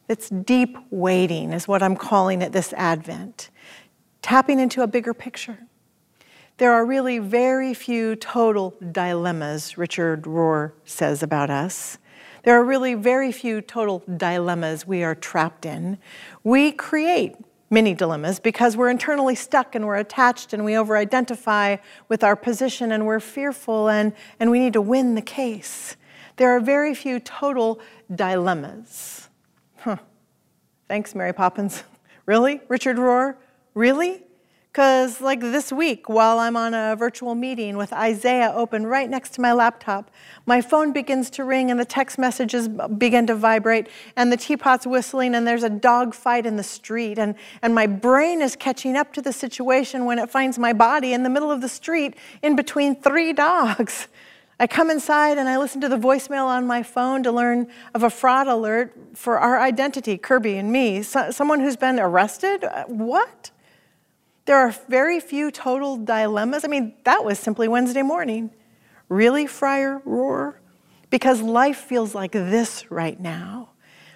It's 0.07 0.29
deep 0.29 0.77
waiting, 0.89 1.51
is 1.51 1.67
what 1.67 1.83
I'm 1.83 1.95
calling 1.95 2.41
it 2.41 2.53
this 2.53 2.73
Advent. 2.73 3.49
Tapping 4.21 4.59
into 4.59 4.81
a 4.81 4.87
bigger 4.87 5.13
picture. 5.13 5.59
There 6.57 6.73
are 6.73 6.85
really 6.85 7.19
very 7.19 7.73
few 7.73 8.15
total 8.15 8.75
dilemmas, 8.91 9.77
Richard 9.77 10.23
Rohr 10.23 10.71
says 10.85 11.21
about 11.21 11.49
us. 11.49 11.97
There 12.43 12.57
are 12.59 12.63
really 12.63 12.93
very 12.93 13.31
few 13.31 13.61
total 13.61 14.01
dilemmas 14.15 14.87
we 14.87 15.03
are 15.03 15.13
trapped 15.13 15.65
in. 15.65 15.97
We 16.43 16.71
create 16.71 17.35
many 17.69 17.93
dilemmas 17.93 18.39
because 18.39 18.77
we're 18.77 18.89
internally 18.89 19.35
stuck 19.35 19.75
and 19.75 19.85
we're 19.85 19.97
attached 19.97 20.53
and 20.53 20.63
we 20.63 20.77
over 20.77 20.95
identify 20.95 21.75
with 22.07 22.23
our 22.23 22.35
position 22.35 22.93
and 22.93 23.05
we're 23.05 23.19
fearful 23.19 23.89
and, 23.89 24.13
and 24.39 24.49
we 24.49 24.59
need 24.59 24.73
to 24.73 24.81
win 24.81 25.15
the 25.15 25.21
case. 25.21 25.97
There 26.37 26.55
are 26.55 26.61
very 26.61 26.95
few 26.95 27.19
total 27.19 27.81
dilemmas. 28.13 29.26
Huh. 29.79 29.97
Thanks, 30.87 31.13
Mary 31.13 31.33
Poppins. 31.33 31.83
really? 32.25 32.61
Richard 32.67 32.97
Rohr? 32.97 33.35
Really? 33.73 34.23
Because, 34.71 35.21
like 35.21 35.39
this 35.39 35.71
week, 35.71 36.07
while 36.07 36.37
I'm 36.37 36.55
on 36.55 36.75
a 36.75 36.95
virtual 36.95 37.33
meeting 37.33 37.77
with 37.77 37.91
Isaiah 37.91 38.53
open 38.55 38.85
right 38.85 39.09
next 39.09 39.33
to 39.33 39.41
my 39.41 39.51
laptop, 39.51 40.11
my 40.45 40.61
phone 40.61 40.93
begins 40.93 41.31
to 41.31 41.43
ring 41.43 41.71
and 41.71 41.79
the 41.79 41.85
text 41.85 42.19
messages 42.19 42.67
begin 42.67 43.25
to 43.25 43.33
vibrate 43.33 43.87
and 44.15 44.31
the 44.31 44.37
teapot's 44.37 44.85
whistling 44.85 45.33
and 45.33 45.47
there's 45.47 45.63
a 45.63 45.69
dog 45.69 46.13
fight 46.13 46.45
in 46.45 46.57
the 46.57 46.63
street. 46.63 47.17
And, 47.17 47.33
and 47.63 47.73
my 47.73 47.87
brain 47.87 48.39
is 48.39 48.55
catching 48.55 48.95
up 48.95 49.13
to 49.13 49.21
the 49.21 49.33
situation 49.33 50.05
when 50.05 50.19
it 50.19 50.29
finds 50.29 50.59
my 50.59 50.73
body 50.73 51.11
in 51.13 51.23
the 51.23 51.29
middle 51.29 51.51
of 51.51 51.61
the 51.61 51.69
street 51.69 52.15
in 52.43 52.55
between 52.55 52.95
three 53.01 53.33
dogs. 53.47 54.07
I 54.59 54.65
come 54.65 54.89
inside 54.89 55.37
and 55.37 55.47
I 55.47 55.57
listen 55.57 55.81
to 55.81 55.89
the 55.89 55.97
voicemail 55.97 56.45
on 56.45 56.65
my 56.65 56.81
phone 56.81 57.21
to 57.23 57.31
learn 57.31 57.67
of 57.93 58.01
a 58.03 58.09
fraud 58.09 58.47
alert 58.47 58.95
for 59.13 59.37
our 59.37 59.59
identity, 59.59 60.17
Kirby 60.17 60.57
and 60.57 60.71
me. 60.71 61.03
So, 61.03 61.29
someone 61.29 61.59
who's 61.59 61.75
been 61.75 61.99
arrested? 61.99 62.63
Uh, 62.63 62.85
what? 62.85 63.51
There 64.45 64.57
are 64.57 64.73
very 64.87 65.19
few 65.19 65.51
total 65.51 65.97
dilemmas. 65.97 66.65
I 66.65 66.69
mean, 66.69 66.95
that 67.03 67.23
was 67.23 67.37
simply 67.37 67.67
Wednesday 67.67 68.01
morning. 68.01 68.49
Really, 69.09 69.45
Friar 69.45 70.01
Rohr? 70.05 70.55
Because 71.09 71.41
life 71.41 71.77
feels 71.77 72.15
like 72.15 72.31
this 72.31 72.89
right 72.89 73.19
now. 73.19 73.69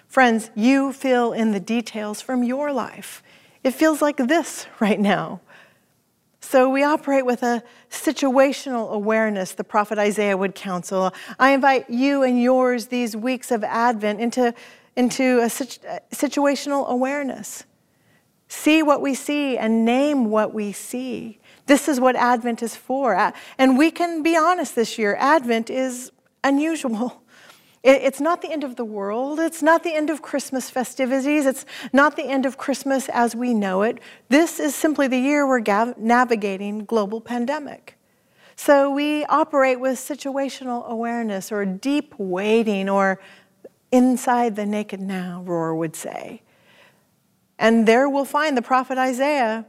Friends, 0.08 0.50
you 0.54 0.92
fill 0.92 1.32
in 1.32 1.52
the 1.52 1.60
details 1.60 2.20
from 2.20 2.42
your 2.42 2.72
life. 2.72 3.22
It 3.62 3.72
feels 3.72 4.02
like 4.02 4.16
this 4.16 4.66
right 4.80 4.98
now. 4.98 5.40
So 6.52 6.68
we 6.68 6.84
operate 6.84 7.24
with 7.24 7.42
a 7.42 7.62
situational 7.90 8.90
awareness, 8.90 9.52
the 9.52 9.64
prophet 9.64 9.98
Isaiah 9.98 10.36
would 10.36 10.54
counsel. 10.54 11.14
I 11.38 11.52
invite 11.52 11.88
you 11.88 12.24
and 12.24 12.42
yours 12.42 12.88
these 12.88 13.16
weeks 13.16 13.50
of 13.50 13.64
Advent 13.64 14.20
into, 14.20 14.52
into 14.94 15.38
a 15.38 15.46
situational 15.46 16.86
awareness. 16.88 17.64
See 18.48 18.82
what 18.82 19.00
we 19.00 19.14
see 19.14 19.56
and 19.56 19.86
name 19.86 20.26
what 20.26 20.52
we 20.52 20.72
see. 20.72 21.38
This 21.64 21.88
is 21.88 21.98
what 21.98 22.16
Advent 22.16 22.62
is 22.62 22.76
for. 22.76 23.32
And 23.56 23.78
we 23.78 23.90
can 23.90 24.22
be 24.22 24.36
honest 24.36 24.74
this 24.74 24.98
year 24.98 25.16
Advent 25.18 25.70
is 25.70 26.12
unusual. 26.44 27.21
It's 27.82 28.20
not 28.20 28.42
the 28.42 28.50
end 28.50 28.62
of 28.62 28.76
the 28.76 28.84
world. 28.84 29.40
It's 29.40 29.60
not 29.60 29.82
the 29.82 29.92
end 29.92 30.08
of 30.08 30.22
Christmas 30.22 30.70
festivities. 30.70 31.46
It's 31.46 31.66
not 31.92 32.14
the 32.14 32.22
end 32.22 32.46
of 32.46 32.56
Christmas 32.56 33.08
as 33.08 33.34
we 33.34 33.54
know 33.54 33.82
it. 33.82 33.98
This 34.28 34.60
is 34.60 34.74
simply 34.76 35.08
the 35.08 35.18
year 35.18 35.46
we're 35.48 35.94
navigating 35.96 36.84
global 36.84 37.20
pandemic. 37.20 37.98
So 38.54 38.88
we 38.92 39.24
operate 39.24 39.80
with 39.80 39.98
situational 39.98 40.86
awareness 40.86 41.50
or 41.50 41.64
deep 41.64 42.14
waiting 42.18 42.88
or 42.88 43.20
inside 43.90 44.54
the 44.54 44.64
naked 44.64 45.00
now, 45.00 45.42
Rohr 45.44 45.76
would 45.76 45.96
say. 45.96 46.42
And 47.58 47.86
there 47.86 48.08
we'll 48.08 48.24
find 48.24 48.56
the 48.56 48.62
prophet 48.62 48.96
Isaiah 48.96 49.66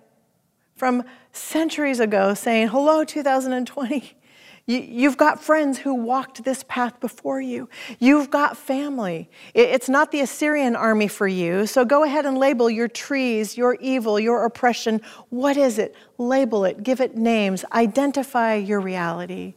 from 0.76 1.04
centuries 1.32 2.00
ago 2.00 2.36
saying, 2.36 2.68
Hello, 2.68 3.04
2020. 3.04 4.18
You've 4.66 5.18
got 5.18 5.44
friends 5.44 5.80
who 5.80 5.94
walked 5.94 6.46
this 6.46 6.64
path 6.70 7.02
before 7.02 7.42
you. 7.42 7.68
You've 8.00 8.30
got 8.30 8.56
family. 8.56 9.30
It's 9.54 9.90
not 9.90 10.12
the 10.12 10.22
Assyrian 10.22 10.78
army 10.78 11.10
for 11.10 11.28
you. 11.28 11.68
So 11.68 11.84
go 11.84 12.04
ahead 12.04 12.26
and 12.26 12.38
label 12.38 12.70
your 12.70 12.88
trees, 12.88 13.58
your 13.58 13.76
evil, 13.82 14.18
your 14.18 14.46
oppression. 14.46 15.02
What 15.30 15.58
is 15.58 15.80
it? 15.80 15.96
Label 16.18 16.64
it, 16.64 16.82
give 16.82 17.02
it 17.02 17.18
names, 17.18 17.66
identify 17.74 18.56
your 18.56 18.80
reality. 18.80 19.56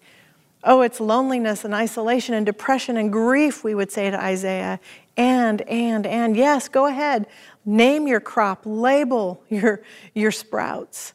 Oh, 0.64 0.80
it's 0.80 0.98
loneliness 0.98 1.64
and 1.64 1.72
isolation 1.72 2.34
and 2.34 2.44
depression 2.44 2.96
and 2.96 3.12
grief, 3.12 3.62
we 3.62 3.76
would 3.76 3.92
say 3.92 4.10
to 4.10 4.20
Isaiah. 4.20 4.80
And, 5.16 5.62
and, 5.62 6.04
and, 6.04 6.36
yes, 6.36 6.68
go 6.68 6.86
ahead. 6.86 7.28
Name 7.64 8.08
your 8.08 8.18
crop, 8.20 8.62
label 8.64 9.44
your, 9.48 9.82
your 10.14 10.32
sprouts. 10.32 11.12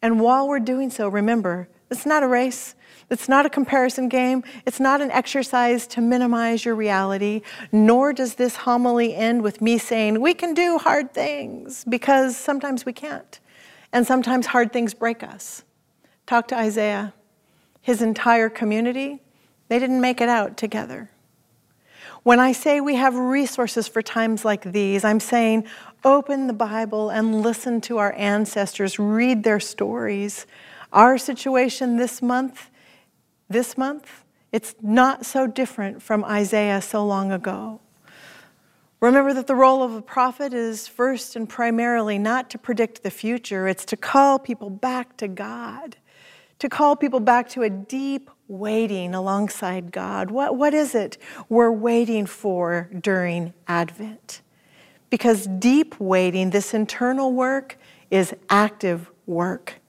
And 0.00 0.20
while 0.20 0.46
we're 0.46 0.60
doing 0.60 0.90
so, 0.90 1.08
remember, 1.08 1.68
it's 1.90 2.06
not 2.06 2.22
a 2.22 2.28
race. 2.28 2.76
It's 3.10 3.28
not 3.28 3.44
a 3.44 3.50
comparison 3.50 4.08
game. 4.08 4.44
It's 4.64 4.78
not 4.78 5.00
an 5.00 5.10
exercise 5.10 5.86
to 5.88 6.00
minimize 6.00 6.64
your 6.64 6.76
reality. 6.76 7.42
Nor 7.72 8.12
does 8.12 8.36
this 8.36 8.56
homily 8.56 9.14
end 9.14 9.42
with 9.42 9.60
me 9.60 9.78
saying, 9.78 10.20
we 10.20 10.32
can 10.32 10.54
do 10.54 10.78
hard 10.78 11.12
things, 11.12 11.84
because 11.88 12.36
sometimes 12.36 12.86
we 12.86 12.92
can't. 12.92 13.40
And 13.92 14.06
sometimes 14.06 14.46
hard 14.46 14.72
things 14.72 14.94
break 14.94 15.24
us. 15.24 15.64
Talk 16.26 16.46
to 16.48 16.56
Isaiah. 16.56 17.12
His 17.82 18.00
entire 18.00 18.48
community, 18.48 19.20
they 19.68 19.78
didn't 19.78 20.00
make 20.00 20.20
it 20.20 20.28
out 20.28 20.56
together. 20.56 21.10
When 22.22 22.38
I 22.38 22.52
say 22.52 22.80
we 22.80 22.96
have 22.96 23.14
resources 23.16 23.88
for 23.88 24.02
times 24.02 24.44
like 24.44 24.62
these, 24.62 25.04
I'm 25.04 25.20
saying 25.20 25.66
open 26.04 26.46
the 26.46 26.52
Bible 26.52 27.10
and 27.10 27.42
listen 27.42 27.80
to 27.82 27.98
our 27.98 28.12
ancestors, 28.12 28.98
read 28.98 29.42
their 29.42 29.58
stories. 29.58 30.46
Our 30.92 31.18
situation 31.18 31.96
this 31.96 32.20
month, 32.20 32.69
this 33.50 33.76
month, 33.76 34.24
it's 34.52 34.74
not 34.80 35.26
so 35.26 35.46
different 35.46 36.02
from 36.02 36.24
Isaiah 36.24 36.80
so 36.80 37.04
long 37.04 37.30
ago. 37.30 37.80
Remember 39.00 39.32
that 39.34 39.46
the 39.46 39.54
role 39.54 39.82
of 39.82 39.94
a 39.94 40.02
prophet 40.02 40.52
is 40.52 40.86
first 40.86 41.34
and 41.34 41.48
primarily 41.48 42.18
not 42.18 42.50
to 42.50 42.58
predict 42.58 43.02
the 43.02 43.10
future, 43.10 43.66
it's 43.66 43.84
to 43.86 43.96
call 43.96 44.38
people 44.38 44.70
back 44.70 45.16
to 45.16 45.28
God, 45.28 45.96
to 46.58 46.68
call 46.68 46.96
people 46.96 47.20
back 47.20 47.48
to 47.50 47.62
a 47.62 47.70
deep 47.70 48.30
waiting 48.46 49.14
alongside 49.14 49.90
God? 49.90 50.30
What, 50.30 50.56
what 50.56 50.74
is 50.74 50.94
it 50.94 51.16
we're 51.48 51.72
waiting 51.72 52.26
for 52.26 52.90
during 53.00 53.54
Advent? 53.66 54.42
Because 55.08 55.46
deep 55.46 55.98
waiting, 55.98 56.50
this 56.50 56.74
internal 56.74 57.32
work, 57.32 57.78
is 58.10 58.34
active 58.50 59.10
work. 59.26 59.79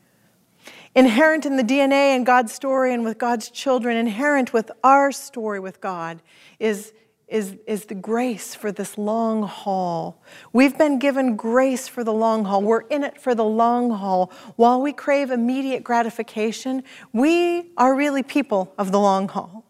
Inherent 0.96 1.46
in 1.46 1.56
the 1.56 1.64
DNA 1.64 2.16
and 2.16 2.26
God's 2.26 2.52
story 2.52 2.94
and 2.94 3.04
with 3.04 3.18
God's 3.18 3.50
children, 3.50 3.96
inherent 3.96 4.52
with 4.52 4.72
our 4.84 5.12
story 5.12 5.60
with 5.60 5.80
God, 5.80 6.22
is 6.60 6.94
is, 7.32 7.56
is 7.66 7.86
the 7.86 7.96
grace 7.96 8.54
for 8.54 8.74
this 8.74 8.98
long 8.98 9.44
haul. 9.44 10.22
We've 10.52 10.78
been 10.78 11.00
given 11.00 11.38
grace 11.38 11.88
for 11.88 12.04
the 12.04 12.12
long 12.12 12.44
haul. 12.44 12.62
We're 12.62 12.82
in 12.82 13.06
it 13.06 13.22
for 13.22 13.34
the 13.34 13.46
long 13.46 13.90
haul. 13.90 14.30
While 14.58 14.82
we 14.82 14.92
crave 14.92 15.32
immediate 15.32 15.82
gratification, 15.82 16.84
we 17.14 17.72
are 17.78 17.96
really 17.96 18.22
people 18.22 18.74
of 18.78 18.92
the 18.92 19.00
long 19.00 19.30
haul. 19.30 19.64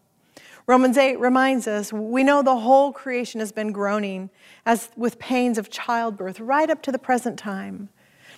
Romans 0.65 0.97
8 0.97 1.19
reminds 1.19 1.67
us 1.67 1.93
we 1.93 2.23
know 2.23 2.41
the 2.41 2.57
whole 2.57 2.91
creation 2.91 3.39
has 3.39 3.51
been 3.51 3.71
groaning 3.71 4.31
as 4.65 4.89
with 4.95 5.19
pains 5.19 5.59
of 5.59 5.69
childbirth 5.69 6.39
right 6.39 6.69
up 6.69 6.81
to 6.81 6.91
the 6.91 6.99
present 6.99 7.37
time. 7.37 7.89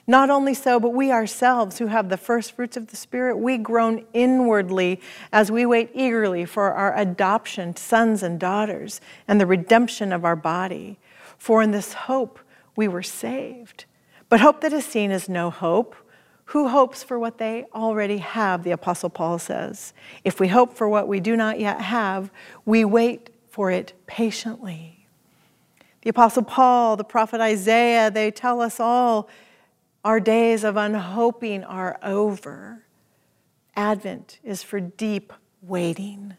Not 0.06 0.30
only 0.30 0.54
so, 0.54 0.80
but 0.80 0.90
we 0.90 1.12
ourselves 1.12 1.78
who 1.78 1.88
have 1.88 2.10
the 2.10 2.18
first 2.18 2.52
fruits 2.52 2.76
of 2.76 2.88
the 2.88 2.98
Spirit, 2.98 3.38
we 3.38 3.58
groan 3.58 4.06
inwardly 4.12 5.00
as 5.32 5.50
we 5.50 5.66
wait 5.66 5.92
eagerly 5.94 6.44
for 6.44 6.74
our 6.74 6.98
adoption, 6.98 7.76
sons 7.78 8.22
and 8.22 8.38
daughters, 8.38 9.00
and 9.28 9.40
the 9.40 9.46
redemption 9.46 10.12
of 10.12 10.26
our 10.26 10.36
body. 10.36 11.00
For 11.38 11.62
in 11.62 11.72
this 11.72 11.94
hope 11.94 12.40
we 12.76 12.88
were 12.88 13.04
saved. 13.04 13.86
But 14.28 14.42
hope 14.42 14.62
that 14.62 14.74
is 14.74 14.86
seen 14.86 15.12
is 15.12 15.30
no 15.30 15.50
hope. 15.50 15.96
Who 16.48 16.68
hopes 16.68 17.02
for 17.02 17.18
what 17.18 17.38
they 17.38 17.66
already 17.74 18.18
have, 18.18 18.64
the 18.64 18.72
Apostle 18.72 19.10
Paul 19.10 19.40
says. 19.40 19.94
If 20.26 20.42
we 20.42 20.50
hope 20.50 20.76
for 20.76 20.90
what 20.90 21.08
we 21.08 21.22
do 21.22 21.38
not 21.38 21.62
yet 21.62 21.80
have, 21.80 22.30
we 22.66 22.84
wait 22.84 23.30
for 23.50 23.72
it 23.72 23.94
patiently. 24.06 25.08
The 26.02 26.10
Apostle 26.10 26.44
Paul, 26.44 26.98
the 26.98 27.06
prophet 27.06 27.40
Isaiah, 27.40 28.12
they 28.12 28.32
tell 28.32 28.60
us 28.60 28.82
all 28.82 29.30
our 30.04 30.20
days 30.20 30.64
of 30.64 30.78
unhoping 30.78 31.64
are 31.64 31.98
over. 32.04 32.86
Advent 33.76 34.40
is 34.44 34.62
for 34.62 34.80
deep 34.80 35.34
waiting. 35.62 36.36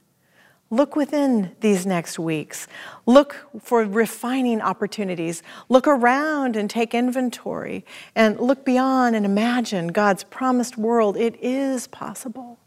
Look 0.70 0.96
within 0.96 1.54
these 1.60 1.86
next 1.86 2.18
weeks. 2.18 2.66
Look 3.06 3.46
for 3.60 3.84
refining 3.84 4.60
opportunities. 4.60 5.42
Look 5.68 5.86
around 5.86 6.56
and 6.56 6.68
take 6.68 6.94
inventory. 6.94 7.84
And 8.14 8.40
look 8.40 8.64
beyond 8.64 9.14
and 9.14 9.24
imagine 9.24 9.88
God's 9.88 10.24
promised 10.24 10.76
world. 10.76 11.16
It 11.16 11.36
is 11.40 11.86
possible. 11.86 12.58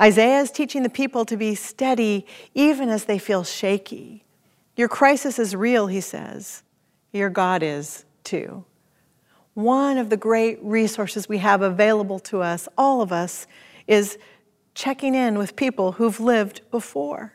Isaiah 0.00 0.40
is 0.40 0.50
teaching 0.50 0.82
the 0.82 0.90
people 0.90 1.24
to 1.24 1.36
be 1.36 1.54
steady 1.54 2.26
even 2.54 2.88
as 2.88 3.04
they 3.04 3.18
feel 3.18 3.44
shaky. 3.44 4.24
Your 4.76 4.88
crisis 4.88 5.38
is 5.38 5.56
real, 5.56 5.86
he 5.86 6.00
says. 6.00 6.62
Your 7.12 7.30
God 7.30 7.62
is 7.62 8.04
too. 8.24 8.64
One 9.56 9.96
of 9.96 10.10
the 10.10 10.18
great 10.18 10.58
resources 10.62 11.30
we 11.30 11.38
have 11.38 11.62
available 11.62 12.18
to 12.18 12.42
us, 12.42 12.68
all 12.76 13.00
of 13.00 13.10
us, 13.10 13.46
is 13.86 14.18
checking 14.74 15.14
in 15.14 15.38
with 15.38 15.56
people 15.56 15.92
who've 15.92 16.20
lived 16.20 16.60
before. 16.70 17.32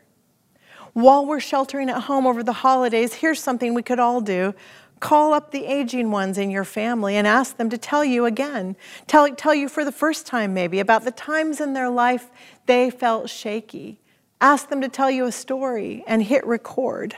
While 0.92 1.26
we're 1.26 1.40
sheltering 1.40 1.90
at 1.90 2.02
home 2.02 2.24
over 2.24 2.44
the 2.44 2.52
holidays, 2.52 3.14
here's 3.14 3.42
something 3.42 3.74
we 3.74 3.82
could 3.82 3.98
all 3.98 4.20
do. 4.20 4.54
Call 5.00 5.32
up 5.32 5.50
the 5.50 5.64
aging 5.66 6.12
ones 6.12 6.38
in 6.38 6.48
your 6.48 6.62
family 6.62 7.16
and 7.16 7.26
ask 7.26 7.56
them 7.56 7.68
to 7.70 7.76
tell 7.76 8.04
you 8.04 8.24
again, 8.24 8.76
tell, 9.08 9.28
tell 9.34 9.52
you 9.52 9.68
for 9.68 9.84
the 9.84 9.90
first 9.90 10.24
time 10.24 10.54
maybe 10.54 10.78
about 10.78 11.02
the 11.02 11.10
times 11.10 11.60
in 11.60 11.72
their 11.72 11.90
life 11.90 12.30
they 12.66 12.88
felt 12.88 13.30
shaky. 13.30 13.98
Ask 14.40 14.68
them 14.68 14.80
to 14.80 14.88
tell 14.88 15.10
you 15.10 15.24
a 15.24 15.32
story 15.32 16.04
and 16.06 16.22
hit 16.22 16.46
record 16.46 17.16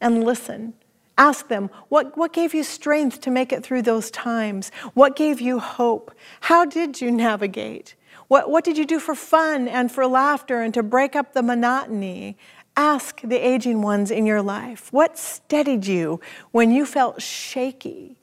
and 0.00 0.24
listen. 0.24 0.72
Ask 1.18 1.48
them, 1.48 1.68
what, 1.88 2.16
what 2.16 2.32
gave 2.32 2.54
you 2.54 2.62
strength 2.62 3.20
to 3.22 3.30
make 3.30 3.52
it 3.52 3.64
through 3.64 3.82
those 3.82 4.08
times? 4.10 4.70
What 4.94 5.16
gave 5.16 5.40
you 5.40 5.58
hope? 5.58 6.14
How 6.42 6.64
did 6.64 7.00
you 7.00 7.10
navigate? 7.10 7.96
What, 8.28 8.48
what 8.50 8.62
did 8.62 8.78
you 8.78 8.86
do 8.86 9.00
for 9.00 9.16
fun 9.16 9.66
and 9.66 9.90
for 9.90 10.06
laughter 10.06 10.60
and 10.60 10.72
to 10.74 10.82
break 10.82 11.16
up 11.16 11.32
the 11.32 11.42
monotony? 11.42 12.38
Ask 12.76 13.20
the 13.22 13.36
aging 13.36 13.82
ones 13.82 14.12
in 14.12 14.24
your 14.26 14.40
life 14.40 14.92
what 14.92 15.18
steadied 15.18 15.86
you 15.86 16.20
when 16.52 16.70
you 16.70 16.86
felt 16.86 17.20
shaky? 17.20 18.16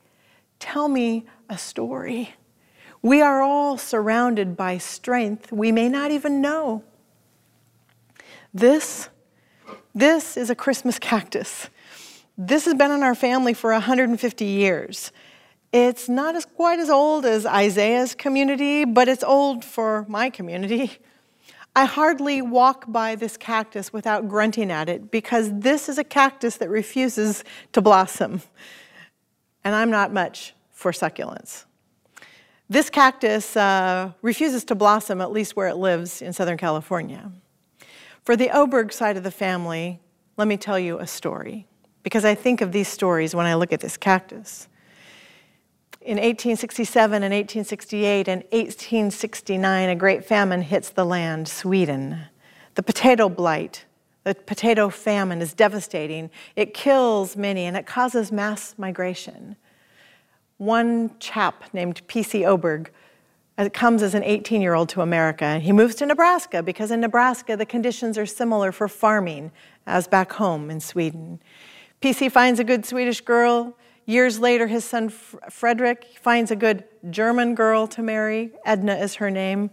Tell 0.60 0.88
me 0.88 1.25
a 1.50 1.58
story. 1.58 2.34
We 3.02 3.22
are 3.22 3.42
all 3.42 3.78
surrounded 3.78 4.56
by 4.56 4.78
strength 4.78 5.52
we 5.52 5.74
may 5.74 5.90
not 5.90 6.12
even 6.12 6.40
know. 6.40 6.84
This, 8.54 9.10
this 9.94 10.38
is 10.38 10.50
a 10.50 10.56
Christmas 10.56 10.98
cactus. 10.98 11.70
This 12.38 12.65
has 12.65 12.74
been 12.74 12.92
in 12.92 13.01
our 13.01 13.15
family 13.15 13.54
for 13.54 13.72
150 13.72 14.46
years. 14.46 15.12
It's 15.72 16.10
not 16.10 16.36
as 16.36 16.46
quite 16.46 16.80
as 16.80 16.89
old 16.89 17.25
as 17.25 17.46
Isaiah's 17.46 18.13
community, 18.13 18.84
but 18.84 19.08
it's 19.08 19.24
old 19.24 19.63
for 19.63 20.06
my 20.10 20.30
community. 20.30 21.00
I 21.77 21.86
hardly 21.86 22.42
walk 22.42 22.86
by 22.88 23.15
this 23.15 23.36
cactus 23.36 23.92
without 23.92 24.30
grunting 24.30 24.72
at 24.72 24.88
it 24.88 25.12
because 25.12 25.50
this 25.51 25.89
is 25.89 25.98
a 25.98 26.04
cactus 26.04 26.58
that 26.58 26.70
refuses 26.70 27.44
to 27.74 27.82
blossom. 27.82 28.42
And 29.63 29.75
I'm 29.75 29.89
not 29.89 30.13
much 30.13 30.54
for 30.72 30.92
succulents. 30.92 31.65
This 32.70 32.89
cactus 32.89 33.56
uh, 33.56 34.12
refuses 34.22 34.63
to 34.65 34.75
blossom, 34.75 35.22
at 35.22 35.32
least 35.32 35.56
where 35.56 35.68
it 35.68 35.75
lives 35.75 36.22
in 36.22 36.34
Southern 36.34 36.58
California. 36.58 37.32
For 38.24 38.36
the 38.36 38.50
Oberg 38.50 38.92
side 38.92 39.18
of 39.18 39.24
the 39.24 39.32
family, 39.32 40.00
let 40.38 40.48
me 40.48 40.58
tell 40.58 40.80
you 40.80 41.00
a 41.00 41.08
story, 41.08 41.68
because 42.05 42.24
I 42.24 42.35
think 42.35 42.62
of 42.62 42.71
these 42.71 42.88
stories 42.88 43.33
when 43.33 43.47
I 43.47 43.55
look 43.55 43.74
at 43.74 43.79
this 43.79 43.97
cactus. 43.97 44.67
In 46.01 46.17
1867 46.17 47.24
and 47.24 47.33
1868 47.33 48.27
and 48.27 48.43
1869, 48.51 49.89
a 49.89 49.95
great 49.95 50.24
famine 50.24 50.62
hits 50.62 50.89
the 50.89 51.03
land, 51.03 51.47
Sweden. 51.47 52.19
The 52.75 52.83
potato 52.83 53.27
blight, 53.27 53.85
the 54.24 54.35
potato 54.35 54.89
famine 54.89 55.41
is 55.41 55.55
devastating. 55.55 56.29
It 56.55 56.75
kills 56.75 57.35
many 57.35 57.65
and 57.65 57.75
it 57.75 57.87
causes 57.87 58.31
mass 58.31 58.75
migration. 58.77 59.55
One 60.57 61.09
chap 61.18 61.63
named 61.74 62.03
P.C. 62.05 62.46
Oberg 62.46 62.91
uh, 63.57 63.70
comes 63.74 64.03
as 64.03 64.13
an 64.13 64.24
18 64.24 64.61
year 64.61 64.75
old 64.75 64.89
to 64.89 65.01
America. 65.01 65.46
And 65.46 65.63
he 65.63 65.72
moves 65.72 65.96
to 65.96 66.05
Nebraska 66.05 66.61
because 66.61 66.91
in 66.91 67.01
Nebraska 67.01 67.57
the 67.57 67.65
conditions 67.65 68.15
are 68.15 68.27
similar 68.27 68.72
for 68.72 68.87
farming 68.87 69.51
as 69.87 70.07
back 70.07 70.33
home 70.33 70.70
in 70.70 70.79
Sweden. 70.79 71.39
PC 72.05 72.31
finds 72.31 72.59
a 72.59 72.63
good 72.63 72.85
Swedish 72.85 73.22
girl. 73.22 73.75
Years 74.05 74.37
later, 74.39 74.68
his 74.68 74.85
son 74.85 75.09
Frederick 75.09 76.05
finds 76.22 76.51
a 76.51 76.55
good 76.55 76.83
German 77.09 77.55
girl 77.55 77.87
to 77.87 78.03
marry. 78.03 78.51
Edna 78.63 78.94
is 78.94 79.15
her 79.15 79.31
name. 79.31 79.72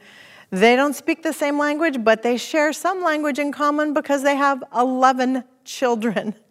They 0.49 0.75
don't 0.75 0.95
speak 0.95 1.23
the 1.23 1.35
same 1.35 1.59
language, 1.59 2.03
but 2.03 2.23
they 2.23 2.39
share 2.39 2.73
some 2.73 3.03
language 3.03 3.39
in 3.39 3.53
common 3.53 3.93
because 3.93 4.23
they 4.23 4.35
have 4.37 4.65
11 4.75 5.45
children. 5.65 6.35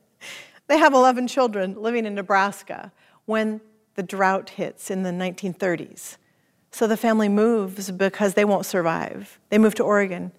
They 0.67 0.77
have 0.77 0.93
11 0.93 1.27
children 1.27 1.75
living 1.81 2.05
in 2.05 2.15
Nebraska 2.15 2.93
when 3.25 3.59
the 3.95 4.03
drought 4.03 4.51
hits 4.51 4.89
in 4.89 5.03
the 5.03 5.09
1930s. 5.09 6.15
So 6.71 6.87
the 6.87 6.95
family 6.95 7.27
moves 7.27 7.91
because 7.91 8.35
they 8.35 8.45
won't 8.45 8.65
survive. 8.65 9.37
They 9.49 9.57
move 9.57 9.75
to 9.75 9.83
Oregon. 9.83 10.31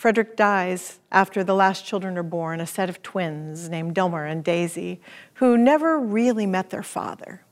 Frederick 0.00 0.34
dies 0.34 0.98
after 1.12 1.44
the 1.44 1.54
last 1.54 1.84
children 1.84 2.16
are 2.16 2.22
born, 2.22 2.58
a 2.58 2.66
set 2.66 2.88
of 2.88 3.02
twins 3.02 3.68
named 3.68 3.94
Delmer 3.94 4.24
and 4.24 4.42
Daisy, 4.42 4.98
who 5.34 5.58
never 5.58 6.00
really 6.00 6.46
met 6.46 6.70
their 6.70 6.82
father. 6.82 7.42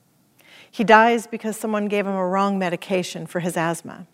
He 0.71 0.83
dies 0.83 1.27
because 1.27 1.59
someone 1.59 1.89
gave 1.89 2.07
him 2.07 2.15
a 2.15 2.27
wrong 2.27 2.59
medication 2.59 3.27
for 3.27 3.41
his 3.41 3.55
asthma. 3.55 4.07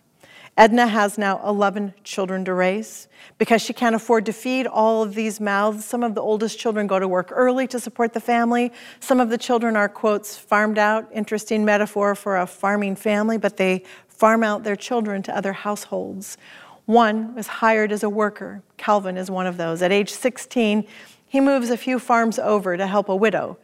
Edna 0.57 0.87
has 0.87 1.17
now 1.17 1.45
11 1.47 1.93
children 2.03 2.43
to 2.43 2.53
raise. 2.53 3.07
Because 3.37 3.61
she 3.61 3.71
can't 3.71 3.95
afford 3.95 4.25
to 4.25 4.33
feed 4.33 4.67
all 4.67 5.01
of 5.01 5.15
these 5.15 5.39
mouths, 5.39 5.85
some 5.85 6.03
of 6.03 6.13
the 6.13 6.21
oldest 6.21 6.59
children 6.59 6.87
go 6.87 6.99
to 6.99 7.07
work 7.07 7.29
early 7.31 7.67
to 7.67 7.79
support 7.79 8.11
the 8.11 8.19
family. 8.19 8.73
Some 8.99 9.21
of 9.21 9.29
the 9.29 9.37
children 9.37 9.77
are, 9.77 9.87
quotes, 9.87 10.37
farmed 10.37 10.77
out. 10.77 11.09
Interesting 11.13 11.63
metaphor 11.63 12.15
for 12.15 12.37
a 12.37 12.47
farming 12.47 12.97
family, 12.97 13.37
but 13.37 13.55
they 13.55 13.83
farm 14.07 14.43
out 14.43 14.63
their 14.63 14.77
children 14.77 15.21
to 15.23 15.35
other 15.35 15.51
households. 15.51 16.37
One 16.85 17.33
was 17.33 17.47
hired 17.47 17.91
as 17.91 18.03
a 18.03 18.09
worker. 18.09 18.61
Calvin 18.77 19.17
is 19.17 19.31
one 19.31 19.47
of 19.47 19.57
those. 19.57 19.81
At 19.81 19.91
age 19.91 20.11
16, 20.11 20.85
he 21.27 21.39
moves 21.39 21.69
a 21.69 21.77
few 21.77 21.99
farms 21.99 22.37
over 22.37 22.77
to 22.77 22.85
help 22.85 23.09
a 23.09 23.15
widow. 23.15 23.57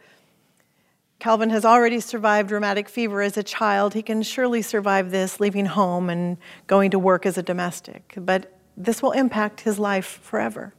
Calvin 1.20 1.50
has 1.50 1.64
already 1.64 2.00
survived 2.00 2.50
rheumatic 2.50 2.88
fever 2.88 3.22
as 3.22 3.36
a 3.36 3.44
child. 3.44 3.94
He 3.94 4.02
can 4.02 4.22
surely 4.22 4.60
survive 4.60 5.12
this, 5.12 5.38
leaving 5.38 5.66
home 5.66 6.10
and 6.10 6.36
going 6.66 6.90
to 6.90 6.98
work 6.98 7.24
as 7.24 7.38
a 7.38 7.42
domestic. 7.44 8.14
But 8.16 8.58
this 8.76 9.00
will 9.00 9.12
impact 9.12 9.60
his 9.60 9.78
life 9.78 10.18
forever. 10.22 10.74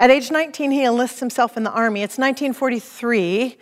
At 0.00 0.10
age 0.10 0.32
19, 0.32 0.72
he 0.72 0.84
enlists 0.84 1.20
himself 1.20 1.56
in 1.56 1.62
the 1.62 1.70
Army. 1.70 2.02
It's 2.02 2.18
1943. 2.18 3.56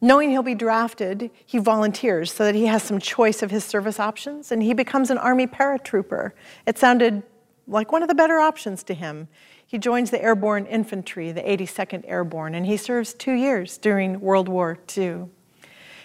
Knowing 0.00 0.30
he'll 0.30 0.42
be 0.42 0.54
drafted, 0.54 1.30
he 1.46 1.58
volunteers 1.58 2.32
so 2.32 2.44
that 2.44 2.56
he 2.56 2.66
has 2.66 2.82
some 2.82 2.98
choice 2.98 3.40
of 3.40 3.52
his 3.52 3.64
service 3.64 4.00
options, 4.00 4.50
and 4.50 4.64
he 4.64 4.74
becomes 4.74 5.10
an 5.10 5.18
Army 5.18 5.46
paratrooper. 5.46 6.32
It 6.66 6.76
sounded 6.76 7.22
like 7.66 7.92
one 7.92 8.02
of 8.02 8.08
the 8.08 8.14
better 8.14 8.38
options 8.38 8.82
to 8.84 8.94
him. 8.94 9.28
He 9.66 9.78
joins 9.78 10.10
the 10.10 10.22
airborne 10.22 10.66
infantry, 10.66 11.32
the 11.32 11.42
82nd 11.42 12.04
Airborne, 12.06 12.54
and 12.54 12.66
he 12.66 12.76
serves 12.76 13.12
two 13.12 13.32
years 13.32 13.78
during 13.78 14.20
World 14.20 14.48
War 14.48 14.78
II. 14.96 15.26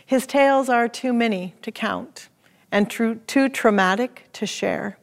His 0.06 0.26
tales 0.26 0.68
are 0.68 0.88
too 0.88 1.14
many 1.14 1.56
to 1.62 1.72
count 1.72 2.30
and 2.72 2.90
too, 2.90 3.50
traumatic 3.50 4.28
to 4.34 4.46
share. 4.46 4.98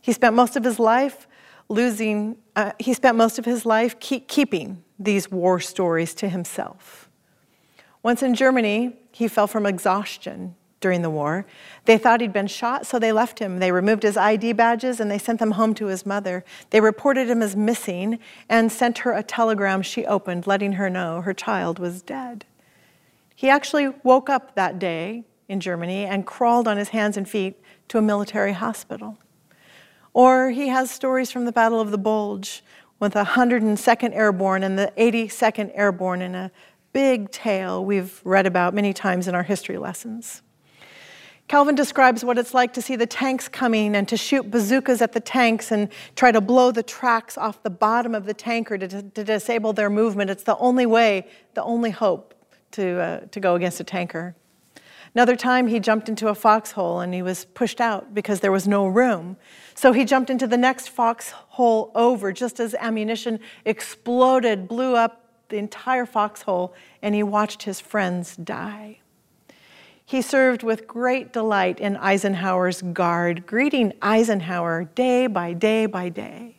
He 0.00 0.12
spent 0.12 0.34
most 0.34 0.56
of 0.56 0.64
his 0.64 0.78
life 0.78 1.26
losing, 1.68 2.36
uh, 2.56 2.72
he 2.78 2.94
spent 2.94 3.16
most 3.16 3.38
of 3.38 3.44
his 3.44 3.64
life 3.64 4.00
keep, 4.00 4.26
keeping 4.26 4.82
these 4.98 5.30
war 5.30 5.60
stories 5.60 6.14
to 6.14 6.28
himself. 6.28 7.08
Once 8.02 8.22
in 8.22 8.34
Germany, 8.34 8.96
he 9.12 9.28
fell 9.28 9.46
from 9.46 9.66
exhaustion 9.66 10.56
during 10.80 11.02
the 11.02 11.10
war. 11.10 11.46
They 11.84 11.98
thought 11.98 12.20
he'd 12.20 12.32
been 12.32 12.46
shot, 12.46 12.86
so 12.86 12.98
they 12.98 13.12
left 13.12 13.38
him. 13.38 13.58
They 13.58 13.72
removed 13.72 14.02
his 14.02 14.16
ID 14.16 14.54
badges 14.54 14.98
and 14.98 15.10
they 15.10 15.18
sent 15.18 15.38
them 15.38 15.52
home 15.52 15.74
to 15.74 15.86
his 15.86 16.04
mother. 16.04 16.44
They 16.70 16.80
reported 16.80 17.28
him 17.28 17.42
as 17.42 17.54
missing 17.54 18.18
and 18.48 18.72
sent 18.72 18.98
her 18.98 19.12
a 19.12 19.22
telegram 19.22 19.82
she 19.82 20.06
opened 20.06 20.46
letting 20.46 20.72
her 20.72 20.90
know 20.90 21.20
her 21.20 21.34
child 21.34 21.78
was 21.78 22.02
dead. 22.02 22.44
He 23.34 23.48
actually 23.48 23.88
woke 24.02 24.28
up 24.28 24.54
that 24.54 24.78
day 24.78 25.24
in 25.48 25.60
Germany 25.60 26.04
and 26.04 26.26
crawled 26.26 26.68
on 26.68 26.76
his 26.76 26.90
hands 26.90 27.16
and 27.16 27.28
feet 27.28 27.60
to 27.88 27.98
a 27.98 28.02
military 28.02 28.52
hospital. 28.52 29.18
Or 30.12 30.50
he 30.50 30.68
has 30.68 30.90
stories 30.90 31.30
from 31.30 31.44
the 31.44 31.52
Battle 31.52 31.80
of 31.80 31.90
the 31.90 31.98
Bulge 31.98 32.62
with 32.98 33.14
the 33.14 33.24
102nd 33.24 34.14
Airborne 34.14 34.62
and 34.62 34.78
the 34.78 34.92
82nd 34.96 35.70
Airborne 35.74 36.22
in 36.22 36.34
a 36.34 36.50
big 36.92 37.30
tale 37.30 37.84
we've 37.84 38.20
read 38.24 38.46
about 38.46 38.74
many 38.74 38.92
times 38.92 39.26
in 39.28 39.34
our 39.34 39.42
history 39.42 39.78
lessons. 39.78 40.42
Calvin 41.50 41.74
describes 41.74 42.24
what 42.24 42.38
it's 42.38 42.54
like 42.54 42.72
to 42.74 42.80
see 42.80 42.94
the 42.94 43.08
tanks 43.08 43.48
coming 43.48 43.96
and 43.96 44.06
to 44.06 44.16
shoot 44.16 44.48
bazookas 44.52 45.02
at 45.02 45.10
the 45.10 45.18
tanks 45.18 45.72
and 45.72 45.88
try 46.14 46.30
to 46.30 46.40
blow 46.40 46.70
the 46.70 46.84
tracks 46.84 47.36
off 47.36 47.60
the 47.64 47.70
bottom 47.70 48.14
of 48.14 48.24
the 48.24 48.32
tanker 48.32 48.78
to, 48.78 48.86
to 48.86 49.24
disable 49.24 49.72
their 49.72 49.90
movement. 49.90 50.30
It's 50.30 50.44
the 50.44 50.56
only 50.58 50.86
way, 50.86 51.26
the 51.54 51.64
only 51.64 51.90
hope 51.90 52.36
to, 52.70 53.00
uh, 53.00 53.20
to 53.32 53.40
go 53.40 53.56
against 53.56 53.80
a 53.80 53.84
tanker. 53.84 54.36
Another 55.12 55.34
time, 55.34 55.66
he 55.66 55.80
jumped 55.80 56.08
into 56.08 56.28
a 56.28 56.36
foxhole 56.36 57.00
and 57.00 57.12
he 57.12 57.20
was 57.20 57.46
pushed 57.46 57.80
out 57.80 58.14
because 58.14 58.38
there 58.38 58.52
was 58.52 58.68
no 58.68 58.86
room. 58.86 59.36
So 59.74 59.90
he 59.90 60.04
jumped 60.04 60.30
into 60.30 60.46
the 60.46 60.56
next 60.56 60.90
foxhole 60.90 61.90
over 61.96 62.30
just 62.30 62.60
as 62.60 62.74
ammunition 62.74 63.40
exploded, 63.64 64.68
blew 64.68 64.94
up 64.94 65.24
the 65.48 65.56
entire 65.56 66.06
foxhole, 66.06 66.76
and 67.02 67.12
he 67.12 67.24
watched 67.24 67.64
his 67.64 67.80
friends 67.80 68.36
die. 68.36 69.00
He 70.10 70.22
served 70.22 70.64
with 70.64 70.88
great 70.88 71.32
delight 71.32 71.78
in 71.78 71.96
Eisenhower's 71.96 72.82
guard, 72.82 73.46
greeting 73.46 73.92
Eisenhower 74.02 74.90
day 74.96 75.28
by 75.28 75.52
day 75.52 75.86
by 75.86 76.08
day. 76.08 76.56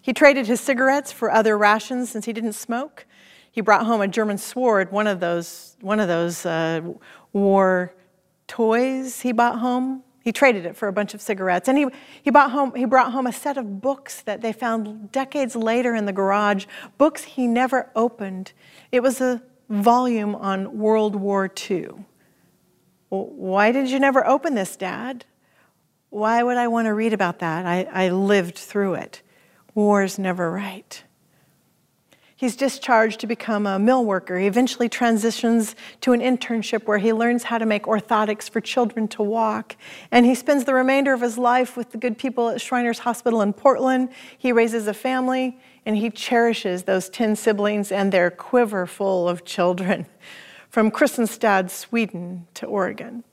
He 0.00 0.12
traded 0.12 0.46
his 0.46 0.60
cigarettes 0.60 1.10
for 1.10 1.32
other 1.32 1.58
rations 1.58 2.10
since 2.10 2.26
he 2.26 2.32
didn't 2.32 2.52
smoke. 2.52 3.06
He 3.50 3.60
brought 3.60 3.86
home 3.86 4.00
a 4.00 4.06
German 4.06 4.38
sword, 4.38 4.92
one 4.92 5.08
of 5.08 5.18
those, 5.18 5.76
one 5.80 5.98
of 5.98 6.06
those 6.06 6.46
uh, 6.46 6.82
war 7.32 7.92
toys 8.46 9.22
he 9.22 9.32
bought 9.32 9.58
home. 9.58 10.04
He 10.22 10.30
traded 10.30 10.64
it 10.64 10.76
for 10.76 10.86
a 10.86 10.92
bunch 10.92 11.12
of 11.12 11.20
cigarettes. 11.20 11.68
And 11.68 11.76
he, 11.76 11.86
he, 12.22 12.30
bought 12.30 12.52
home, 12.52 12.72
he 12.76 12.84
brought 12.84 13.10
home 13.10 13.26
a 13.26 13.32
set 13.32 13.58
of 13.58 13.80
books 13.80 14.22
that 14.22 14.42
they 14.42 14.52
found 14.52 15.10
decades 15.10 15.56
later 15.56 15.96
in 15.96 16.06
the 16.06 16.12
garage, 16.12 16.66
books 16.98 17.24
he 17.24 17.48
never 17.48 17.90
opened. 17.96 18.52
It 18.92 19.02
was 19.02 19.20
a 19.20 19.42
volume 19.68 20.36
on 20.36 20.78
World 20.78 21.16
War 21.16 21.50
II. 21.68 22.04
Why 23.10 23.72
did 23.72 23.90
you 23.90 23.98
never 23.98 24.26
open 24.26 24.54
this, 24.54 24.76
Dad? 24.76 25.24
Why 26.10 26.42
would 26.42 26.56
I 26.56 26.68
want 26.68 26.86
to 26.86 26.94
read 26.94 27.12
about 27.12 27.40
that? 27.40 27.66
I, 27.66 27.86
I 27.92 28.08
lived 28.10 28.56
through 28.56 28.94
it. 28.94 29.22
War's 29.74 30.18
never 30.18 30.50
right. 30.50 31.02
He's 32.34 32.56
discharged 32.56 33.20
to 33.20 33.26
become 33.26 33.66
a 33.66 33.78
mill 33.78 34.04
worker. 34.04 34.38
He 34.38 34.46
eventually 34.46 34.88
transitions 34.88 35.76
to 36.00 36.12
an 36.12 36.20
internship 36.20 36.84
where 36.84 36.96
he 36.96 37.12
learns 37.12 37.44
how 37.44 37.58
to 37.58 37.66
make 37.66 37.82
orthotics 37.82 38.48
for 38.48 38.62
children 38.62 39.08
to 39.08 39.22
walk. 39.22 39.76
And 40.10 40.24
he 40.24 40.34
spends 40.34 40.64
the 40.64 40.72
remainder 40.72 41.12
of 41.12 41.20
his 41.20 41.36
life 41.36 41.76
with 41.76 41.90
the 41.90 41.98
good 41.98 42.16
people 42.16 42.48
at 42.48 42.60
Shriners 42.60 43.00
Hospital 43.00 43.42
in 43.42 43.52
Portland. 43.52 44.08
He 44.38 44.52
raises 44.52 44.86
a 44.86 44.94
family 44.94 45.58
and 45.84 45.96
he 45.96 46.08
cherishes 46.10 46.84
those 46.84 47.10
10 47.10 47.36
siblings 47.36 47.92
and 47.92 48.10
their 48.10 48.30
quiver 48.30 48.86
full 48.86 49.28
of 49.28 49.44
children 49.44 50.06
from 50.70 50.90
Kristianstad, 50.90 51.68
Sweden 51.68 52.46
to 52.54 52.66
Oregon. 52.66 53.24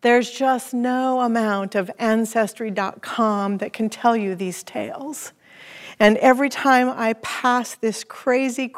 There's 0.00 0.30
just 0.30 0.72
no 0.72 1.20
amount 1.20 1.74
of 1.74 1.90
Ancestry.com 1.98 3.58
that 3.58 3.72
can 3.72 3.90
tell 3.90 4.16
you 4.16 4.34
these 4.34 4.62
tales. 4.62 5.32
And 5.98 6.16
every 6.18 6.48
time 6.48 6.88
I 6.90 7.14
pass 7.14 7.74
this 7.74 8.04
crazy 8.04 8.68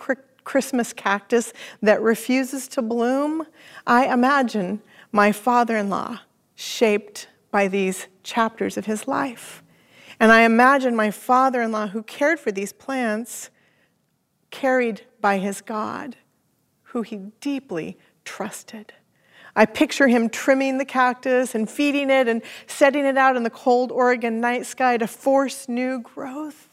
Christmas 0.45 0.93
cactus 0.93 1.53
that 1.83 2.01
refuses 2.01 2.69
to 2.69 2.83
bloom, 2.83 3.47
I 3.87 4.07
imagine 4.07 4.81
my 5.13 5.33
father 5.33 5.77
in 5.77 5.91
law 5.91 6.21
shaped 6.55 7.29
by 7.51 7.69
these 7.69 8.07
chapters 8.23 8.77
of 8.77 8.87
his 8.87 9.09
life. 9.09 9.63
And 10.21 10.33
I 10.33 10.43
imagine 10.43 10.97
my 10.97 11.11
father 11.11 11.61
in 11.61 11.73
law, 11.73 11.89
who 11.89 12.03
cared 12.03 12.41
for 12.41 12.53
these 12.53 12.73
plants, 12.73 13.51
carried 14.51 15.03
by 15.21 15.39
his 15.39 15.61
God, 15.61 16.17
who 16.97 17.03
he 17.03 17.19
deeply 17.43 17.99
trusted. 18.25 18.95
I 19.55 19.67
picture 19.67 20.09
him 20.09 20.31
trimming 20.31 20.79
the 20.79 20.87
cactus 20.87 21.55
and 21.55 21.69
feeding 21.69 22.09
it 22.09 22.27
and 22.27 22.41
setting 22.67 23.05
it 23.05 23.19
out 23.19 23.37
in 23.37 23.43
the 23.43 23.51
cold 23.51 23.93
Oregon 23.93 24.41
night 24.41 24.65
sky 24.65 24.97
to 24.97 25.07
force 25.07 25.69
new 25.69 26.01
growth. 26.01 26.71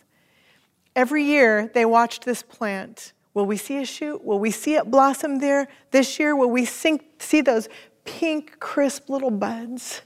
Every 0.96 1.26
year 1.26 1.70
they 1.74 1.84
watched 1.84 2.24
this 2.24 2.42
plant. 2.42 3.12
Will 3.34 3.46
we 3.46 3.58
see 3.58 3.82
a 3.82 3.86
shoot? 3.86 4.24
Will 4.24 4.40
we 4.40 4.50
see 4.50 4.76
it 4.76 4.90
blossom 4.90 5.40
there 5.40 5.68
this 5.92 6.18
year? 6.18 6.38
Will 6.38 6.50
we 6.50 6.64
see 6.64 7.42
those 7.42 7.68
pink, 8.06 8.62
crisp 8.62 9.10
little 9.10 9.32
buds? 9.32 10.04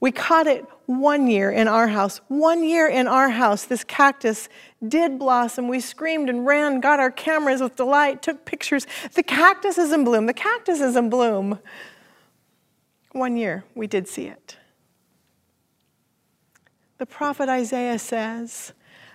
We 0.00 0.12
caught 0.12 0.46
it 0.46 0.64
one 0.86 1.26
year 1.26 1.50
in 1.50 1.66
our 1.66 1.88
house. 1.88 2.20
One 2.28 2.62
year 2.62 2.88
in 2.88 3.08
our 3.08 3.30
house, 3.30 3.64
this 3.64 3.82
cactus 3.82 4.48
did 4.86 5.18
blossom. 5.18 5.66
We 5.66 5.80
screamed 5.80 6.30
and 6.30 6.46
ran, 6.46 6.80
got 6.80 7.00
our 7.00 7.10
cameras 7.10 7.60
with 7.60 7.74
delight, 7.74 8.22
took 8.22 8.44
pictures. 8.44 8.86
The 9.14 9.24
cactus 9.24 9.76
is 9.76 9.92
in 9.92 10.04
bloom. 10.04 10.26
The 10.26 10.32
cactus 10.32 10.80
is 10.80 10.94
in 10.94 11.10
bloom. 11.10 11.58
One 13.12 13.36
year, 13.36 13.64
we 13.74 13.86
did 13.86 14.06
see 14.06 14.26
it. 14.26 14.56
The 16.98 17.06
prophet 17.06 17.48
Isaiah 17.48 17.98
says, 17.98 18.72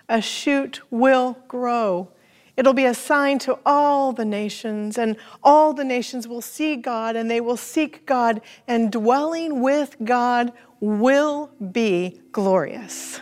a 0.08 0.20
shoot 0.20 0.80
will 0.90 1.38
grow. 1.48 2.08
It'll 2.56 2.72
be 2.72 2.84
a 2.84 2.94
sign 2.94 3.38
to 3.40 3.58
all 3.66 4.12
the 4.12 4.24
nations, 4.24 4.96
and 4.96 5.16
all 5.42 5.72
the 5.72 5.84
nations 5.84 6.28
will 6.28 6.40
see 6.40 6.76
God 6.76 7.16
and 7.16 7.30
they 7.30 7.40
will 7.40 7.56
seek 7.56 8.06
God, 8.06 8.40
and 8.68 8.92
dwelling 8.92 9.60
with 9.60 9.96
God 10.04 10.52
will 10.84 11.50
be 11.72 12.20
glorious. 12.30 13.20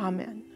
Amen. 0.00 0.47